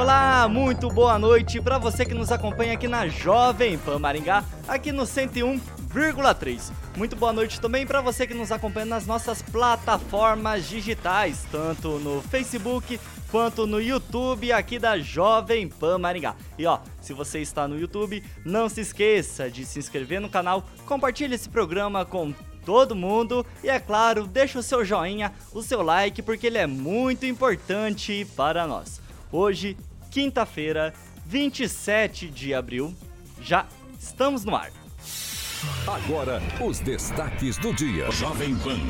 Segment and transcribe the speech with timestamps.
[0.00, 4.92] Olá, muito boa noite para você que nos acompanha aqui na Jovem Pan Maringá, aqui
[4.92, 6.70] no 101,3.
[6.96, 12.22] Muito boa noite também para você que nos acompanha nas nossas plataformas digitais, tanto no
[12.22, 16.36] Facebook quanto no YouTube aqui da Jovem Pan Maringá.
[16.56, 20.64] E ó, se você está no YouTube, não se esqueça de se inscrever no canal,
[20.86, 22.32] compartilhe esse programa com
[22.64, 26.68] todo mundo e é claro, deixa o seu joinha, o seu like, porque ele é
[26.68, 29.00] muito importante para nós.
[29.30, 29.76] Hoje,
[30.18, 30.92] quinta-feira,
[31.26, 32.92] 27 de abril,
[33.40, 33.66] já
[34.00, 34.72] estamos no ar.
[35.86, 38.10] Agora, os destaques do dia.
[38.10, 38.80] Jovem Pan.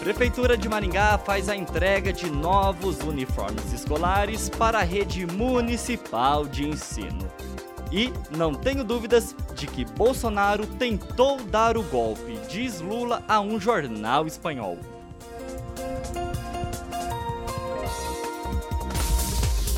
[0.00, 6.68] Prefeitura de Maringá faz a entrega de novos uniformes escolares para a rede municipal de
[6.68, 7.26] ensino.
[7.90, 13.58] E não tenho dúvidas de que Bolsonaro tentou dar o golpe, diz Lula a um
[13.58, 14.76] jornal espanhol.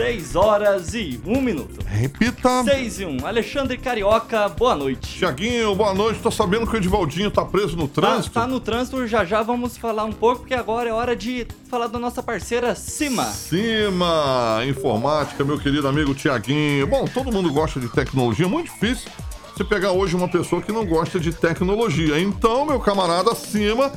[0.00, 1.84] 6 horas e 1 minuto.
[1.84, 2.64] Repita.
[2.64, 3.26] 6 e 1.
[3.26, 5.18] Alexandre Carioca, boa noite.
[5.18, 6.20] Tiaguinho, boa noite.
[6.20, 8.32] Tô sabendo que o Edivaldinho tá preso no trânsito.
[8.32, 11.46] Tá, tá no trânsito, já já vamos falar um pouco, porque agora é hora de
[11.68, 13.24] falar da nossa parceira Cima.
[13.24, 16.86] Cima, informática, meu querido amigo Tiaguinho.
[16.86, 19.10] Bom, todo mundo gosta de tecnologia, muito difícil
[19.54, 22.18] você pegar hoje uma pessoa que não gosta de tecnologia.
[22.18, 23.92] Então, meu camarada Cima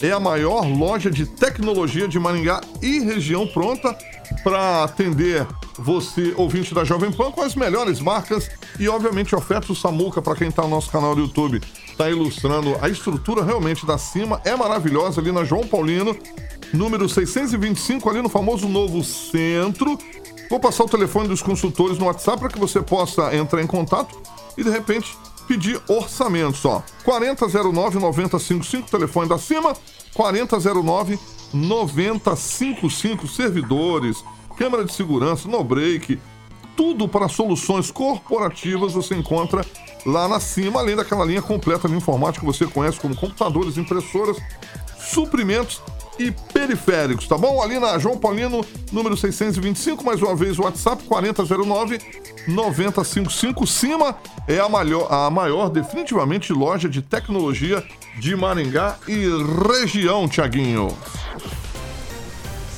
[0.00, 3.96] é a maior loja de tecnologia de Maringá e região pronta
[4.42, 5.46] para atender
[5.78, 9.70] você, ouvinte da Jovem Pan, com as melhores marcas e, obviamente, ofertas.
[9.70, 13.86] O Samuca, para quem está no nosso canal do YouTube, está ilustrando a estrutura realmente
[13.86, 14.40] da cima.
[14.44, 16.16] É maravilhosa ali na João Paulino,
[16.72, 19.98] número 625, ali no famoso Novo Centro.
[20.48, 24.16] Vou passar o telefone dos consultores no WhatsApp para que você possa entrar em contato
[24.56, 26.82] e, de repente, pedir orçamento só.
[27.04, 29.74] 4009 9055, telefone da cima,
[30.14, 31.18] 4009
[31.52, 34.24] 9055 servidores,
[34.56, 36.18] câmera de segurança, no break,
[36.76, 39.64] tudo para soluções corporativas você encontra
[40.04, 44.36] lá na cima, além daquela linha completa de informática que você conhece como computadores, impressoras,
[44.98, 45.80] suprimentos
[46.18, 47.62] e periféricos, tá bom?
[47.62, 51.98] Ali na João Paulino, número 625, mais uma vez o WhatsApp 4009
[52.48, 53.66] 9055.
[53.66, 54.16] Cima
[54.46, 57.82] é a maior, a maior, definitivamente, loja de tecnologia
[58.18, 59.26] de Maringá e
[59.68, 60.88] região, Tiaguinho.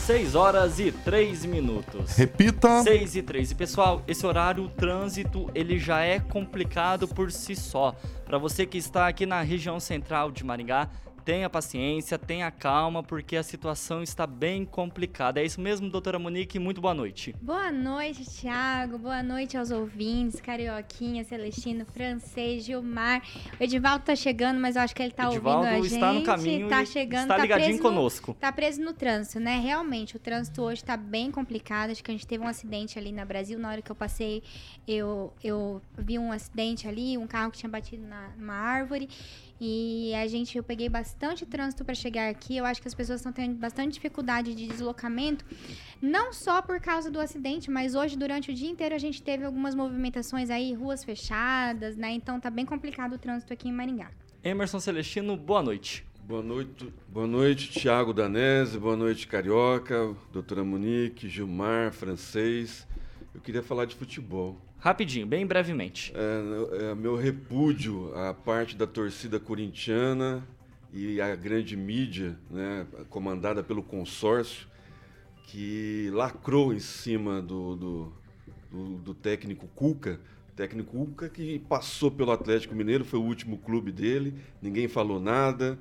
[0.08, 2.16] 6 horas e 3 minutos.
[2.16, 2.82] Repita.
[2.82, 3.50] 6 e 3.
[3.50, 7.94] E pessoal, esse horário, o trânsito, ele já é complicado por si só.
[8.24, 10.88] Para você que está aqui na região central de Maringá,
[11.28, 15.38] tenha paciência, tenha calma, porque a situação está bem complicada.
[15.38, 16.58] É isso mesmo, doutora Monique?
[16.58, 17.36] Muito boa noite.
[17.42, 18.96] Boa noite, Thiago.
[18.96, 23.22] Boa noite aos ouvintes, Carioquinha, Celestino, Francês, Gilmar.
[23.60, 25.94] O Edivaldo tá chegando, mas eu acho que ele tá Edivaldo ouvindo a gente.
[25.96, 28.30] está no caminho tá chegando, está tá ligadinho preso conosco.
[28.30, 29.60] No, tá preso no trânsito, né?
[29.60, 31.90] Realmente, o trânsito hoje tá bem complicado.
[31.90, 33.58] Acho que a gente teve um acidente ali na Brasil.
[33.58, 34.42] Na hora que eu passei,
[34.86, 39.10] eu, eu vi um acidente ali, um carro que tinha batido na, numa árvore.
[39.60, 42.56] E a gente, eu peguei bastante trânsito para chegar aqui.
[42.56, 45.44] Eu acho que as pessoas estão tendo bastante dificuldade de deslocamento,
[46.00, 49.44] não só por causa do acidente, mas hoje durante o dia inteiro a gente teve
[49.44, 52.12] algumas movimentações aí, ruas fechadas, né?
[52.12, 54.10] Então tá bem complicado o trânsito aqui em Maringá.
[54.44, 56.06] Emerson Celestino, boa noite.
[56.28, 62.86] Boa noite, boa noite, Tiago Danese, boa noite, Carioca, doutora Monique, Gilmar, Francês.
[63.34, 64.60] Eu queria falar de futebol.
[64.80, 66.12] Rapidinho, bem brevemente.
[66.14, 70.46] É, é, meu repúdio à parte da torcida corintiana
[70.92, 74.68] e a grande mídia, né, comandada pelo consórcio,
[75.44, 78.12] que lacrou em cima do, do,
[78.70, 80.20] do, do técnico Cuca,
[80.54, 85.76] técnico Cuca que passou pelo Atlético Mineiro, foi o último clube dele, ninguém falou nada.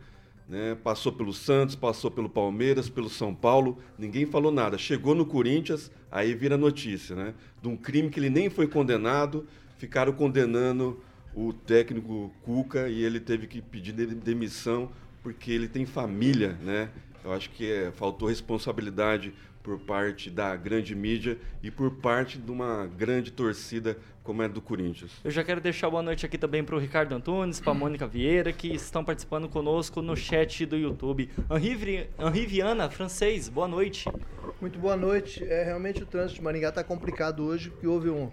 [0.48, 0.78] Né?
[0.82, 4.78] Passou pelo Santos, passou pelo Palmeiras, pelo São Paulo, ninguém falou nada.
[4.78, 7.34] Chegou no Corinthians, aí vira notícia, né?
[7.62, 9.46] De um crime que ele nem foi condenado,
[9.78, 11.02] ficaram condenando
[11.36, 14.90] o técnico Cuca e ele teve que pedir demissão
[15.22, 16.90] porque ele tem família, né?
[17.24, 19.34] Eu acho que é, faltou responsabilidade
[19.68, 24.62] por parte da grande mídia e por parte de uma grande torcida como é do
[24.62, 25.12] Corinthians.
[25.26, 28.08] Eu já quero deixar boa noite aqui também para o Ricardo Antunes, para a Mônica
[28.08, 31.30] Vieira, que estão participando conosco no chat do YouTube.
[31.52, 34.10] Henri, Henri Viana, francês, boa noite.
[34.62, 35.44] Muito boa noite.
[35.44, 38.32] É, realmente o trânsito de Maringá está complicado hoje, porque houve um,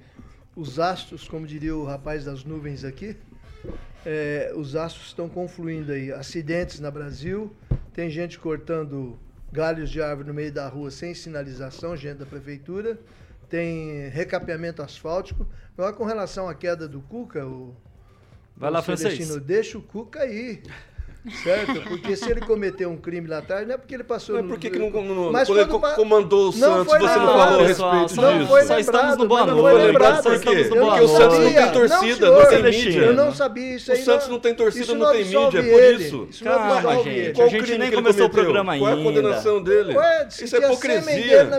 [0.55, 3.17] os astros, como diria o rapaz das nuvens aqui,
[4.07, 6.13] é, os astros estão confluindo aí.
[6.13, 7.53] Acidentes na Brasil,
[7.93, 9.19] tem gente cortando
[9.55, 12.99] galhos de árvore no meio da rua sem sinalização, gente da prefeitura.
[13.49, 15.47] Tem recapeamento asfáltico.
[15.79, 17.77] Agora, com relação à queda do Cuca, o.
[18.57, 19.37] Vai lá, francês.
[19.37, 20.61] Deixa o Cuca aí.
[21.43, 21.81] Certo?
[21.89, 24.37] Porque se ele cometeu um crime lá atrás, não é porque ele passou.
[24.37, 27.61] Não é porque que não, não, mas quando ele comandou o Santos, você não falou
[27.61, 28.49] a respeito não disso.
[28.49, 30.23] Foi lembrado, só estamos no boa noite.
[30.23, 33.01] Só estamos no boa Porque o Santos não tem torcida, não, tem mídia.
[33.01, 34.01] Eu não sabia isso aí.
[34.03, 36.27] O Santos não tem torcida, não tem mídia, é por isso.
[36.29, 37.41] isso Calma, gente.
[37.41, 38.85] A gente nem começou o programa ainda.
[38.85, 39.95] Qual é a condenação dele?
[40.29, 41.51] Isso é hipocrisia.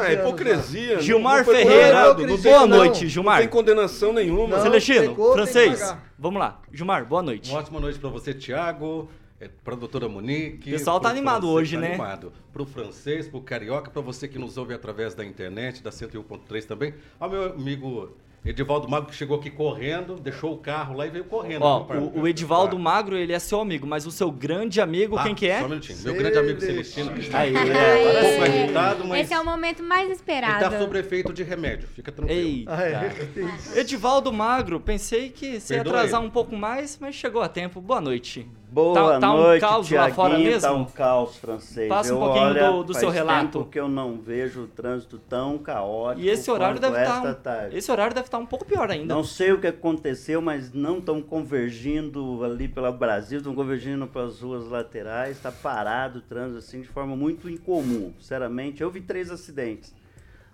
[0.00, 1.00] Ah, é hipocrisia.
[1.00, 3.36] Gilmar Ferreira, boa noite, Gilmar.
[3.36, 4.60] Não tem condenação nenhuma.
[4.60, 5.94] Celestino, francês.
[6.20, 6.60] Vamos lá.
[6.70, 7.48] Gilmar, boa noite.
[7.50, 9.08] Uma ótima noite para você, Thiago.
[9.40, 10.68] É, para a doutora Monique.
[10.68, 11.88] O pessoal tá animado francês, hoje, tá né?
[11.88, 12.32] animado.
[12.52, 15.88] Para o francês, para o carioca, para você que nos ouve através da internet, da
[15.88, 16.92] 101.3 também.
[17.18, 18.14] Ao meu amigo
[18.44, 21.62] Edivaldo Magro que chegou aqui correndo, deixou o carro lá e veio correndo.
[21.62, 25.24] Ó, o, o, Edivaldo Magro, ele é seu amigo, mas o seu grande amigo, ah,
[25.24, 25.58] quem que é?
[25.60, 25.98] Só um minutinho.
[26.04, 29.20] Meu grande amigo Celestino, que está aí, é, um pouco agitado, mas...
[29.20, 30.56] Esse é o momento mais esperado.
[30.56, 32.40] Ele está sob efeito de remédio, fica tranquilo.
[32.40, 33.78] Eita.
[33.78, 37.78] Edivaldo Magro, pensei que você ia atrasar um pouco mais, mas chegou a tempo.
[37.80, 38.48] Boa noite.
[38.72, 40.60] Boa tá, tá noite, um caos Thiaguinho, lá fora mesmo?
[40.60, 41.88] Tá um caos francês.
[41.88, 43.58] Passa um eu, pouquinho olha, do, do seu relato.
[43.58, 46.24] Tempo que eu não vejo o trânsito tão caótico.
[46.24, 47.76] E esse horário deve estar um, tarde.
[47.76, 49.12] esse horário deve estar um pouco pior ainda.
[49.12, 54.40] Não sei o que aconteceu, mas não estão convergindo ali pela Brasil, estão convergindo pelas
[54.40, 58.12] ruas laterais, está parado o trânsito assim de forma muito incomum.
[58.20, 59.92] Sinceramente, eu vi três acidentes.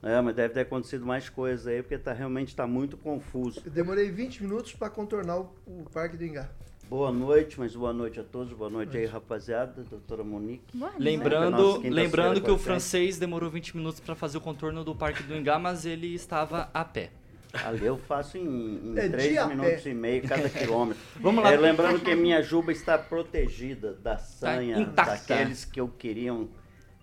[0.03, 3.61] É, mas deve ter acontecido mais coisas aí, porque tá, realmente está muito confuso.
[3.63, 6.51] Eu demorei 20 minutos para contornar o, o Parque do Engar.
[6.89, 8.53] Boa noite, mas boa noite a todos.
[8.53, 9.85] Boa noite aí, rapaziada.
[9.91, 10.65] Doutora Monique.
[10.73, 15.25] Boa lembrando lembrando que o francês demorou 20 minutos para fazer o contorno do Parque
[15.25, 17.11] do Engá, mas ele estava a pé.
[17.65, 19.91] Ali eu faço em, em é 3 minutos pé.
[19.91, 21.03] e meio cada quilômetro.
[21.21, 21.53] Vamos lá.
[21.53, 26.49] É, lembrando que minha juba está protegida da sanha tá daqueles que eu queriam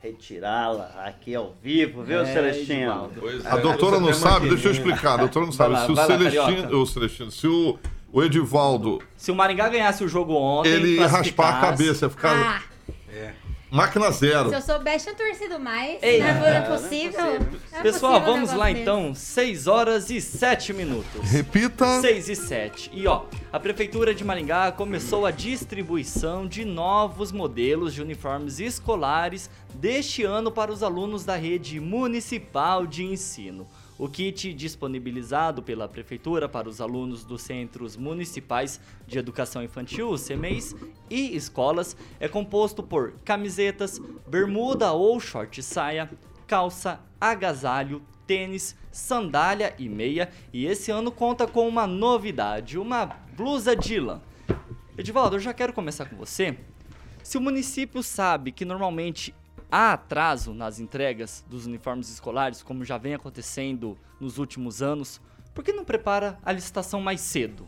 [0.02, 3.10] retirá-la aqui ao vivo, viu, é, Celestino?
[3.46, 5.14] a doutora não sabe, deixa eu explicar.
[5.16, 5.74] A doutora não sabe.
[5.74, 7.80] Lá, se o Celestino, o Celestino, se o
[8.14, 9.02] o Edivaldo.
[9.18, 10.70] Se o Maringá ganhasse o jogo ontem.
[10.70, 12.36] Ele ia raspar a cabeça, ia ficar.
[12.38, 12.62] Ah.
[13.12, 13.34] É.
[13.72, 14.50] Máquina zero.
[14.50, 15.98] Se eu soubesse, tinha torcido mais.
[16.04, 17.20] Ei, não, é, possível.
[17.20, 17.60] Não é possível.
[17.72, 18.82] Não é Pessoal, possível vamos lá desse.
[18.82, 19.16] então.
[19.16, 21.28] 6 horas e 7 minutos.
[21.28, 22.00] Repita.
[22.00, 22.92] 6 e 7.
[22.94, 29.50] E ó, a Prefeitura de Maringá começou a distribuição de novos modelos de uniformes escolares
[29.74, 33.66] deste ano para os alunos da rede municipal de ensino.
[34.04, 40.76] O kit disponibilizado pela Prefeitura para os alunos dos Centros Municipais de Educação Infantil, CMEIs,
[41.10, 46.12] e escolas é composto por camisetas, bermuda ou short saia,
[46.46, 50.30] calça, agasalho, tênis, sandália e meia.
[50.52, 54.22] E esse ano conta com uma novidade, uma blusa lã.
[54.98, 56.58] Edivaldo, eu já quero começar com você.
[57.24, 59.34] Se o município sabe que normalmente
[59.74, 65.20] há atraso nas entregas dos uniformes escolares, como já vem acontecendo nos últimos anos,
[65.52, 67.68] por que não prepara a licitação mais cedo?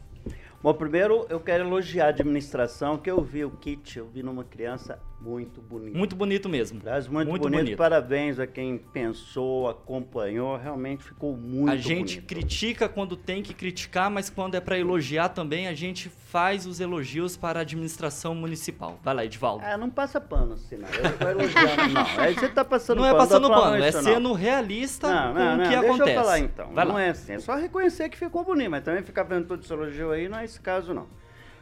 [0.62, 4.43] Bom, primeiro eu quero elogiar a administração, que eu vi o kit, eu vi numa
[4.43, 5.98] criança muito bonito.
[5.98, 6.79] Muito bonito mesmo.
[6.82, 7.60] Aliás, muito, muito bonito.
[7.60, 7.77] bonito.
[7.77, 10.55] Parabéns a quem pensou, acompanhou.
[10.55, 12.27] Realmente ficou muito A gente bonito.
[12.27, 16.79] critica quando tem que criticar, mas quando é para elogiar também, a gente faz os
[16.79, 19.00] elogios para a administração municipal.
[19.03, 19.65] Vai lá, Edvaldo.
[19.65, 20.88] É, não passa pano assim, não.
[20.88, 22.20] Eu não elogiando, não.
[22.20, 23.17] Aí você tá passando não é pano.
[23.17, 25.98] Não é passando pano, é sendo realista não, com não, o não, que acontece.
[25.98, 26.74] Deixa eu falar então.
[26.74, 27.01] Vai não lá.
[27.01, 27.34] é assim.
[27.34, 30.38] É só reconhecer que ficou bonito, mas também ficar vendo todo esse elogio aí não
[30.38, 31.08] é esse caso, não.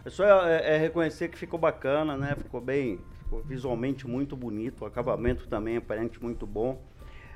[0.05, 2.35] É só é, é reconhecer que ficou bacana, né?
[2.35, 2.99] Ficou bem
[3.33, 6.81] ficou visualmente muito bonito, o acabamento também aparente muito bom.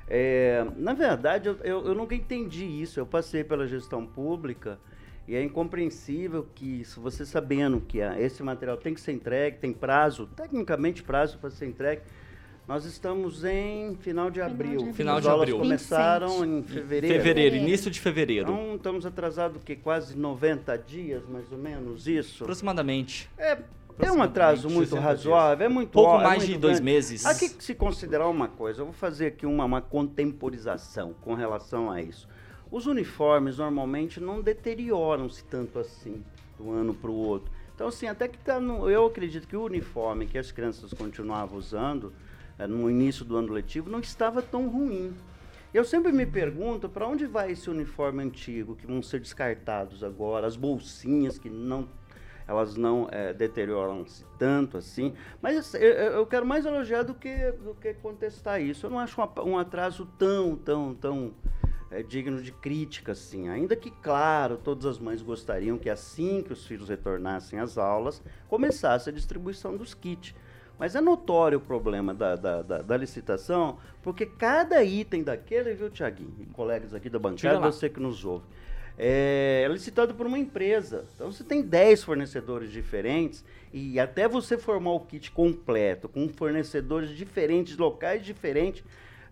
[0.06, 3.00] É, na verdade, eu, eu, eu, nunca entendi isso.
[3.00, 4.78] Eu passei pela gestão pública
[5.26, 9.72] e é incompreensível que, se você sabendo que esse material tem que ser entregue, tem
[9.72, 12.02] prazo, tecnicamente prazo para ser entregue,
[12.66, 14.92] Nós estamos em final de abril.
[14.92, 15.58] Final As de aulas abril.
[15.58, 16.50] começaram 27.
[16.50, 17.16] em fevereiro.
[17.16, 18.52] Fevereiro, início de fevereiro.
[18.52, 19.74] Então estamos atrasados o quê?
[19.74, 22.44] Quase 90 dias, mais ou menos, isso?
[22.44, 23.28] Aproximadamente.
[23.38, 23.58] É,
[23.98, 26.78] é um atraso muito 60 razoável, é muito Pouco ó- é mais muito de dois
[26.80, 26.92] grande.
[26.92, 27.26] meses.
[27.26, 31.90] Aqui que se considerar uma coisa, eu vou fazer aqui uma, uma contemporização com relação
[31.90, 32.28] a isso.
[32.70, 36.22] Os uniformes normalmente não deterioram-se tanto assim
[36.58, 37.50] do ano para o outro.
[37.74, 41.56] Então, assim, até que tá no, eu acredito que o uniforme que as crianças continuavam
[41.56, 42.12] usando
[42.58, 45.14] eh, no início do ano letivo não estava tão ruim.
[45.72, 50.46] Eu sempre me pergunto para onde vai esse uniforme antigo que vão ser descartados agora,
[50.46, 51.86] as bolsinhas que não
[52.48, 55.12] elas não eh, deterioram-se tanto assim.
[55.42, 58.86] Mas eu, eu- eu quero mais elogiar do que, do que contestar isso.
[58.86, 61.34] Eu não acho um, apa- um atraso tão, tão, tão
[61.90, 63.50] eh, digno de crítica assim.
[63.50, 68.22] Ainda que, claro, todas as mães gostariam que assim que os filhos retornassem às aulas,
[68.48, 70.34] começasse a distribuição dos kits.
[70.78, 75.90] Mas é notório o problema da, da, da- da licitação, porque cada item daquele, viu,
[75.90, 78.44] Tiaguinho, colegas aqui da bancada, você que nos ouve,
[78.98, 81.04] é, é licitado por uma empresa.
[81.14, 87.10] Então você tem 10 fornecedores diferentes e até você formar o kit completo com fornecedores
[87.10, 88.82] diferentes, locais diferentes,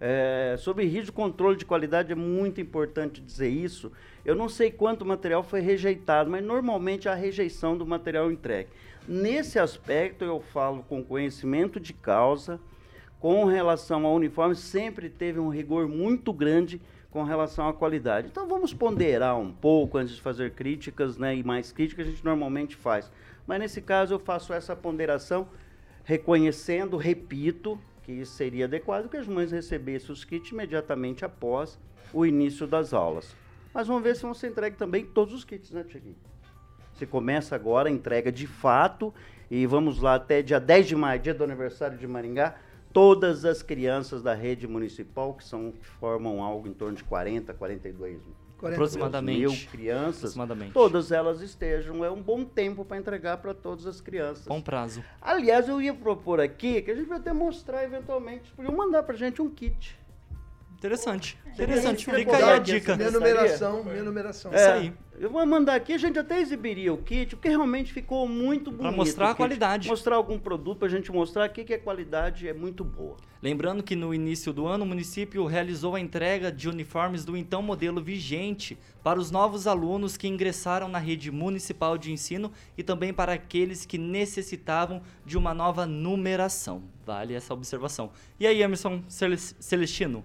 [0.01, 3.91] é, sob rígido controle de qualidade, é muito importante dizer isso.
[4.25, 8.69] Eu não sei quanto material foi rejeitado, mas normalmente há rejeição do material entregue.
[9.09, 12.61] Nesse aspecto, eu falo com conhecimento de causa,
[13.19, 16.81] com relação ao uniforme, sempre teve um rigor muito grande
[17.17, 18.29] com relação à qualidade.
[18.31, 21.35] Então vamos ponderar um pouco antes de fazer críticas, né?
[21.35, 23.11] E mais críticas a gente normalmente faz.
[23.47, 25.49] Mas nesse caso eu faço essa ponderação,
[26.05, 31.79] reconhecendo, repito, que seria adequado que as mães recebessem os kits imediatamente após
[32.13, 33.35] o início das aulas.
[33.73, 36.17] Mas vamos ver se vão ser entregues também todos os kits, né, Tiaguinho?
[36.93, 39.15] Você começa agora a entrega de fato
[39.51, 42.57] e vamos lá até dia 10 de maio, dia do aniversário de Maringá,
[42.97, 47.53] todas as crianças da rede municipal, que são que formam algo em torno de 40,
[47.53, 48.23] 42
[48.57, 49.39] 40 Aproximadamente.
[49.39, 50.73] mil crianças, Aproximadamente.
[50.73, 52.03] todas elas estejam.
[52.03, 54.47] É um bom tempo para entregar para todas as crianças.
[54.47, 55.05] Bom prazo.
[55.21, 59.15] Aliás, eu ia propor aqui que a gente vai até mostrar eventualmente, podiam mandar pra
[59.15, 59.99] gente um kit.
[60.77, 61.39] Interessante.
[61.55, 62.05] Interessante.
[62.05, 62.97] Seria Fica aí a dica.
[62.97, 64.53] Minha numeração, minha numeração.
[64.53, 64.57] É.
[64.57, 64.93] Isso aí.
[65.19, 68.95] Eu vou mandar aqui, a gente até exibiria o kit, porque realmente ficou muito bonito.
[68.95, 69.89] mostrar o a qualidade.
[69.89, 73.17] Mostrar algum produto pra gente mostrar aqui que a qualidade é muito boa.
[73.43, 77.63] Lembrando que no início do ano o município realizou a entrega de uniformes do então
[77.63, 83.15] modelo vigente para os novos alunos que ingressaram na rede municipal de ensino e também
[83.15, 86.83] para aqueles que necessitavam de uma nova numeração.
[87.07, 88.11] Vale essa observação.
[88.39, 90.23] E aí, Emerson Celes- Celestino?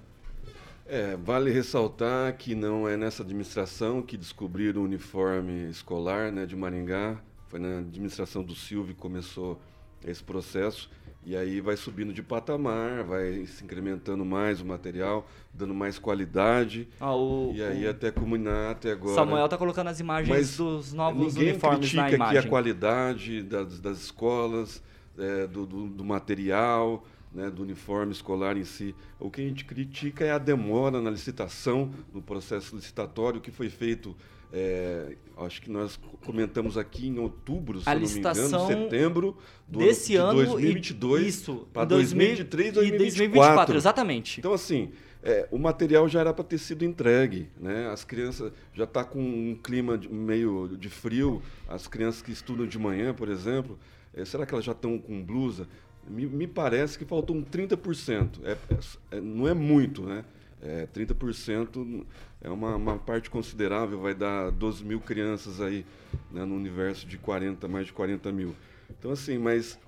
[0.94, 6.54] É, vale ressaltar que não é nessa administração que descobriram o uniforme escolar né, de
[6.54, 7.16] Maringá.
[7.48, 9.58] Foi na administração do Silvio que começou
[10.06, 10.90] esse processo.
[11.24, 16.90] E aí vai subindo de patamar, vai se incrementando mais o material, dando mais qualidade.
[17.00, 19.16] Ah, o, E aí o até culminar até agora.
[19.16, 22.40] Samuel tá colocando as imagens Mas dos novos Ninguém uniformes na critica aqui imagem.
[22.40, 24.84] a qualidade das, das escolas,
[25.18, 28.94] é, do, do- do material, né, do uniforme escolar em si.
[29.20, 33.70] O que a gente critica é a demora na licitação, no processo licitatório que foi
[33.70, 34.16] feito.
[34.54, 39.80] é, acho que nós comentamos aqui em outubro, se A não me engano, setembro do
[39.80, 42.98] Desse ano, de 2022 e isso, para em 2000 2023 e 2024.
[42.98, 44.40] 2024, exatamente.
[44.42, 44.92] Então, assim,
[45.24, 47.88] é, o material já era para ter sido entregue, né?
[47.94, 51.42] As crianças já tá com um clima de- meio de frio.
[51.70, 53.80] As crianças que estudam de manhã, por exemplo,
[54.14, 55.66] é, será que elas já estão com blusa?
[56.08, 58.40] Me, me parece que faltou um 30%.
[58.44, 60.24] É, é- é- não é muito, né?
[60.62, 62.06] É, 30%
[62.40, 65.86] é uma, uma parte considerável, vai dar 12 mil crianças aí
[66.32, 68.56] né, no universo de 40, mais de 40 mil.
[68.90, 69.80] Então, assim, mas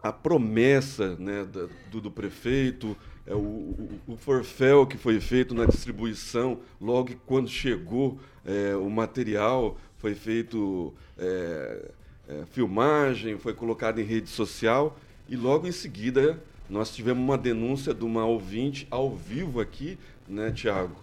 [0.00, 1.44] a promessa né,
[1.90, 7.48] do, do prefeito, é, o, o, o forféu que foi feito na distribuição, logo quando
[7.48, 11.90] chegou é, o material, foi feito é,
[12.28, 14.96] é, filmagem, foi colocado em rede social,
[15.28, 20.50] e logo em seguida nós tivemos uma denúncia de uma ouvinte ao vivo aqui, né,
[20.50, 20.96] Tiago?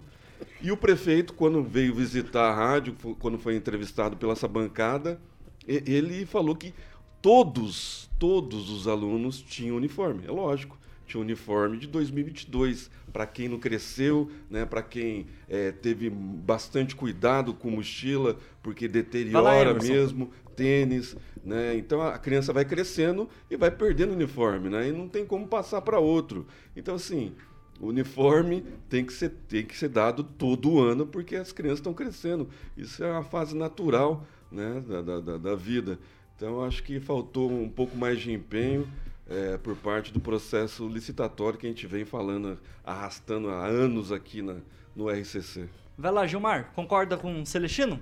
[0.62, 5.20] E o prefeito, quando veio visitar a rádio, quando foi entrevistado pela essa bancada,
[5.68, 6.74] ele falou que
[7.22, 10.26] todos, todos os alunos tinham uniforme.
[10.28, 10.78] É lógico,
[11.08, 12.90] tinha uniforme de 2022.
[13.16, 19.70] Para quem não cresceu, né, para quem eh, teve bastante cuidado com mochila, porque deteriora
[19.70, 19.94] Emerson.
[19.94, 21.78] mesmo, tênis, né?
[21.78, 24.90] Então a criança vai crescendo e vai perdendo o uniforme, né?
[24.90, 26.46] E não tem como passar para outro.
[26.76, 27.32] Então assim,
[27.80, 31.94] o uniforme tem que ser tem que ser dado todo ano porque as crianças estão
[31.94, 32.50] crescendo.
[32.76, 35.98] Isso é uma fase natural, né, da, da- da vida.
[36.36, 38.86] Então acho que faltou um pouco mais de empenho,
[39.28, 44.42] é, por parte do processo licitatório que a gente vem falando, arrastando há anos aqui
[44.42, 44.58] na,
[44.96, 45.68] no RCC.
[45.98, 48.02] Vai lá, Gilmar, concorda com o Celestino?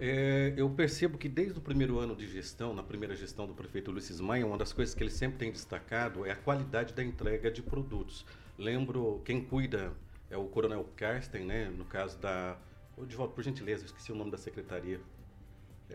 [0.00, 3.90] É, eu percebo que desde o primeiro ano de gestão, na primeira gestão do prefeito
[3.90, 7.50] Ulisses Maia, uma das coisas que ele sempre tem destacado é a qualidade da entrega
[7.50, 8.24] de produtos.
[8.56, 9.92] Lembro, quem cuida
[10.30, 11.68] é o Coronel Karsten, né?
[11.76, 12.56] No caso da.
[12.96, 15.00] Ô, Divaldo, por gentileza, esqueci o nome da secretaria.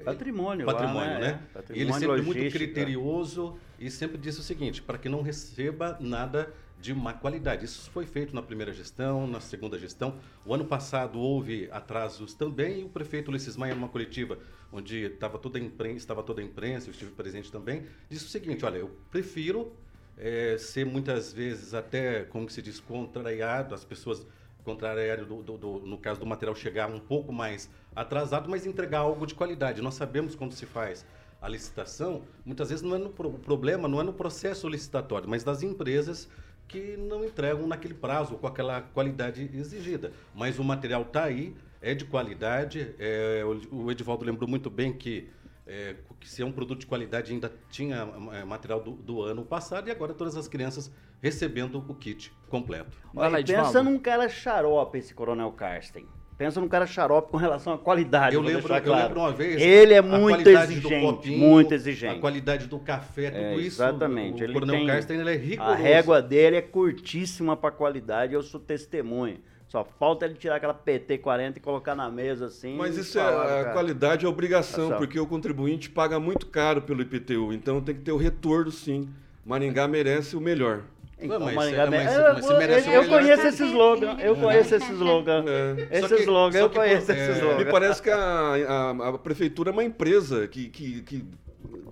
[0.02, 1.28] Patrimônio, lá, Patrimônio, né?
[1.56, 2.66] É, E ele patrimônio, sempre muito logística.
[2.66, 7.64] criterioso e sempre disse o seguinte, para que não receba nada de má qualidade.
[7.64, 10.18] Isso foi feito na primeira gestão, na segunda gestão.
[10.46, 14.38] O ano passado houve atrasos também e o prefeito Ulisses Maia, numa coletiva
[14.72, 18.28] onde estava toda a imprensa, estava toda a imprensa, eu estive presente também, disse o
[18.28, 19.72] seguinte, olha, eu prefiro
[20.18, 24.26] eh, ser muitas vezes até, como que se diz, contrariado, as pessoas
[24.64, 29.00] contrariado do, do- do- no caso do material chegar um pouco mais atrasado, mas entregar
[29.00, 29.82] algo de qualidade.
[29.82, 31.06] Nós sabemos quando se faz
[31.42, 35.28] a licitação, muitas vezes não é no pro- o problema não é no processo licitatório,
[35.30, 36.30] mas das empresas
[36.68, 40.14] que não entregam naquele prazo com aquela qualidade exigida.
[40.34, 42.96] Mas o material está aí, é de qualidade.
[42.98, 45.30] é, o Edivaldo lembrou muito bem que
[45.66, 49.44] é, que se é um produto de qualidade ainda tinha é, material do, do ano
[49.46, 50.92] passado e agora todas as crianças
[51.22, 52.98] recebendo o kit completo.
[53.16, 56.06] Olha, pensa num cara xarope, esse Coronel Karsten.
[56.38, 58.36] Pensa num cara xarope com relação à qualidade.
[58.36, 59.04] Eu lembro, deixar eu claro.
[59.04, 59.62] lembro uma vez.
[59.62, 62.16] Ele é a muito qualidade do exigente, copinho, muito exigente.
[62.16, 63.82] A qualidade do café, tudo É, isso.
[63.82, 64.42] exatamente.
[64.42, 65.74] O, Ele Coronel tem- Karsten ele é rigoroso.
[65.74, 69.40] A régua dele é curtíssima para qualidade, eu sou testemunha.
[69.74, 72.78] Só falta ele tirar aquela PT40 e colocar na mesa assim.
[72.78, 73.74] Mas isso é falar, a cara.
[73.74, 78.12] qualidade é obrigação, porque o contribuinte paga muito caro pelo IPTU, então tem que ter
[78.12, 79.10] o retorno sim.
[79.44, 80.82] Maringá merece o melhor.
[81.20, 83.64] Então, Mas, Maringá é, mas- merece- Eu- mas se merece eu, o melhor, conheço esse
[83.66, 85.44] slogan, eu conheço esse slogan.
[85.48, 85.98] É.
[85.98, 87.72] Esse que- slogan, eu que, conheço é, esse Me slogan.
[87.72, 91.26] parece que a, a- a prefeitura é uma empresa que, que- que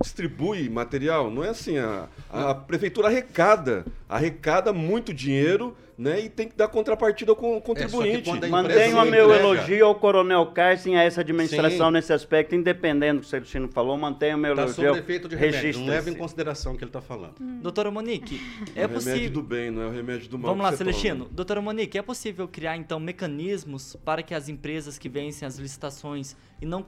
[0.00, 1.32] distribui material.
[1.32, 1.78] Não é assim.
[1.78, 6.20] A, a prefeitura arrecada, arrecada muito dinheiro, né?
[6.20, 8.28] E tem que dar contrapartida ao con- contribuinte.
[8.30, 9.34] a Mantenho o meu entrega.
[9.40, 11.92] elogio ao Coronel Carsten, a essa administração Sim.
[11.92, 14.88] nesse aspecto, independente do que o Celestino falou, mantenho o meu Tá elogio.
[14.88, 15.80] sob efeito de remédio.
[15.80, 17.34] Não leva em consideração o que ele está falando.
[17.62, 18.40] Doutora Monique,
[18.76, 19.30] é é o remédio possível...
[19.30, 20.50] do bem, não é o remédio do mal.
[20.50, 20.76] Vamos lá, toma.
[20.78, 21.28] Celestino.
[21.30, 26.36] Doutora Monique, é possível criar então mecanismos para que as empresas que vencem as licitações
[26.60, 26.82] e não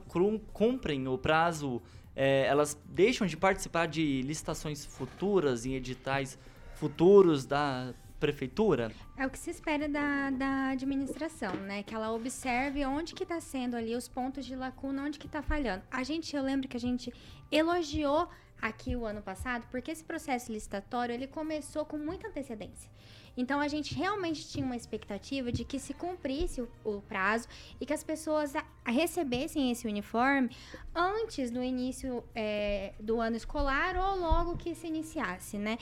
[0.52, 1.80] cumprem o prazo,
[2.16, 6.38] eh, elas deixam de participar de licitações futuras em editais
[6.74, 7.92] futuros da
[8.24, 8.90] prefeitura?
[9.18, 11.82] É o que se espera da, da administração, né?
[11.82, 15.42] Que ela observe onde que está sendo ali os pontos de lacuna, onde que está
[15.42, 15.82] falhando.
[15.90, 17.12] A gente, eu lembro que a gente
[17.52, 18.28] elogiou
[18.62, 22.90] aqui o ano passado, porque esse processo licitatório, ele começou com muita antecedência.
[23.36, 27.48] Então, a gente realmente tinha uma expectativa de que se cumprisse o, o prazo
[27.80, 28.54] e que as pessoas
[28.86, 30.50] recebessem esse uniforme
[30.94, 35.78] antes do início é, do ano escolar ou logo que se iniciasse, né?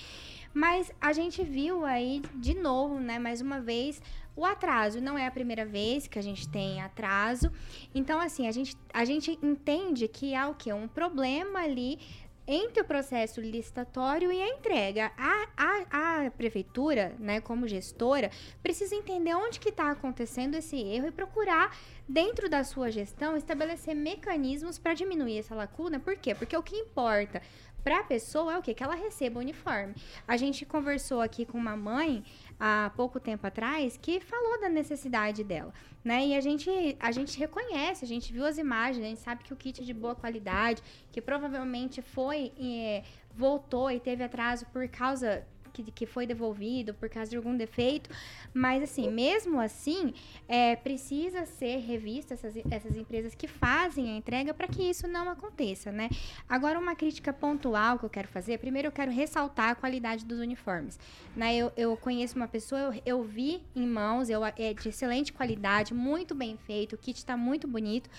[0.55, 4.01] Mas a gente viu aí de novo, né, mais uma vez,
[4.35, 5.01] o atraso.
[5.01, 7.51] Não é a primeira vez que a gente tem atraso.
[7.95, 10.73] Então, assim, a gente, a gente entende que há o quê?
[10.73, 11.99] Um problema ali
[12.47, 15.13] entre o processo licitatório e a entrega.
[15.17, 18.31] A, a, a prefeitura, né, como gestora,
[18.63, 21.77] precisa entender onde que está acontecendo esse erro e procurar,
[22.09, 26.01] dentro da sua gestão, estabelecer mecanismos para diminuir essa lacuna.
[26.01, 26.35] Por quê?
[26.35, 27.41] Porque o que importa
[27.83, 28.75] para a pessoa é o quê?
[28.75, 29.95] Que ela receba o uniforme.
[30.27, 32.25] A gente conversou aqui com uma mãe
[32.59, 35.73] há pouco tempo atrás que falou da necessidade dela,
[36.05, 36.27] né?
[36.27, 39.53] E a gente, a gente reconhece, a gente viu as imagens, a gente sabe que
[39.53, 43.03] o kit é de boa qualidade, que provavelmente foi, eh,
[43.35, 48.11] voltou e teve atraso por causa que, que foi devolvido, por causa de algum defeito,
[48.53, 50.13] mas assim, mesmo assim,
[50.47, 55.29] é, precisa ser revista essas, essas empresas que fazem a entrega para que isso não
[55.29, 56.09] aconteça, né?
[56.49, 60.39] Agora, uma crítica pontual que eu quero fazer, primeiro eu quero ressaltar a qualidade dos
[60.39, 60.99] uniformes.
[61.35, 61.57] Né?
[61.57, 65.95] Eu, eu conheço uma pessoa, eu, eu vi em mãos, eu, é de excelente qualidade,
[65.95, 68.11] muito bem feito, o kit está muito bonito,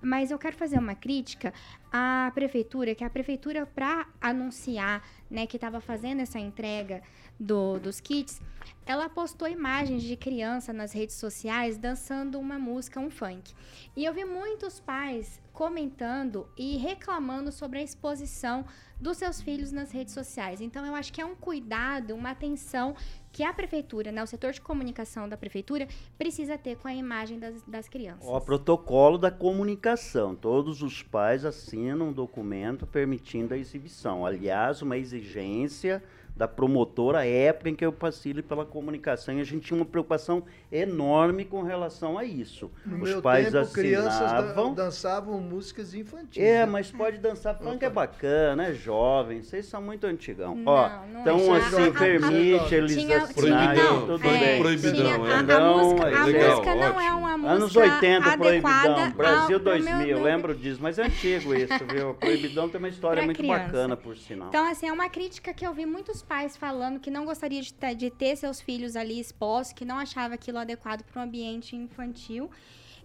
[0.00, 1.52] mas eu quero fazer uma crítica
[1.92, 7.02] à prefeitura, que a prefeitura, para anunciar né, que estava fazendo essa entrega
[7.38, 8.40] do, dos kits,
[8.84, 13.54] ela postou imagens de criança nas redes sociais dançando uma música, um funk.
[13.96, 18.64] E eu vi muitos pais comentando e reclamando sobre a exposição
[19.00, 20.60] dos seus filhos nas redes sociais.
[20.60, 22.94] Então eu acho que é um cuidado, uma atenção
[23.38, 25.86] que a prefeitura, né, o setor de comunicação da prefeitura
[26.18, 28.26] precisa ter com a imagem das, das crianças.
[28.26, 30.34] Ó, protocolo da comunicação.
[30.34, 34.26] Todos os pais assinam um documento permitindo a exibição.
[34.26, 36.02] Aliás, uma exigência
[36.38, 39.84] da promotora, a época em que eu passei pela comunicação, e a gente tinha uma
[39.84, 42.70] preocupação enorme com relação a isso.
[42.86, 44.72] No Os meu pais tempo, assinavam.
[44.72, 46.40] dançavam músicas infantis.
[46.40, 46.66] É, né?
[46.66, 50.54] mas pode dançar funk é bacana, é jovem, vocês são muito antigão.
[50.54, 51.58] Não, Ó, não então é.
[51.58, 54.60] assim, A- a- permite eles Tinha, assinarem, tinha, tudo é, bem.
[54.62, 55.32] Proibidão, tinha- é.
[55.34, 58.94] a, a Não, música, é a legal, música não é uma música Anos 80, adequada
[58.94, 59.10] Proibidão.
[59.12, 62.14] Brasil ao- pro 2000, meu- eu lembro disso, mas é antigo isso, viu?
[62.20, 63.64] Proibidão tem uma história Pra muito criança.
[63.64, 64.48] bacana, por sinal.
[64.48, 67.72] Então, assim, é uma crítica que eu vi muitos pais falando que não gostaria de
[67.72, 71.74] ter, de ter seus filhos ali expostos, que não achava aquilo adequado para um ambiente
[71.74, 72.50] infantil,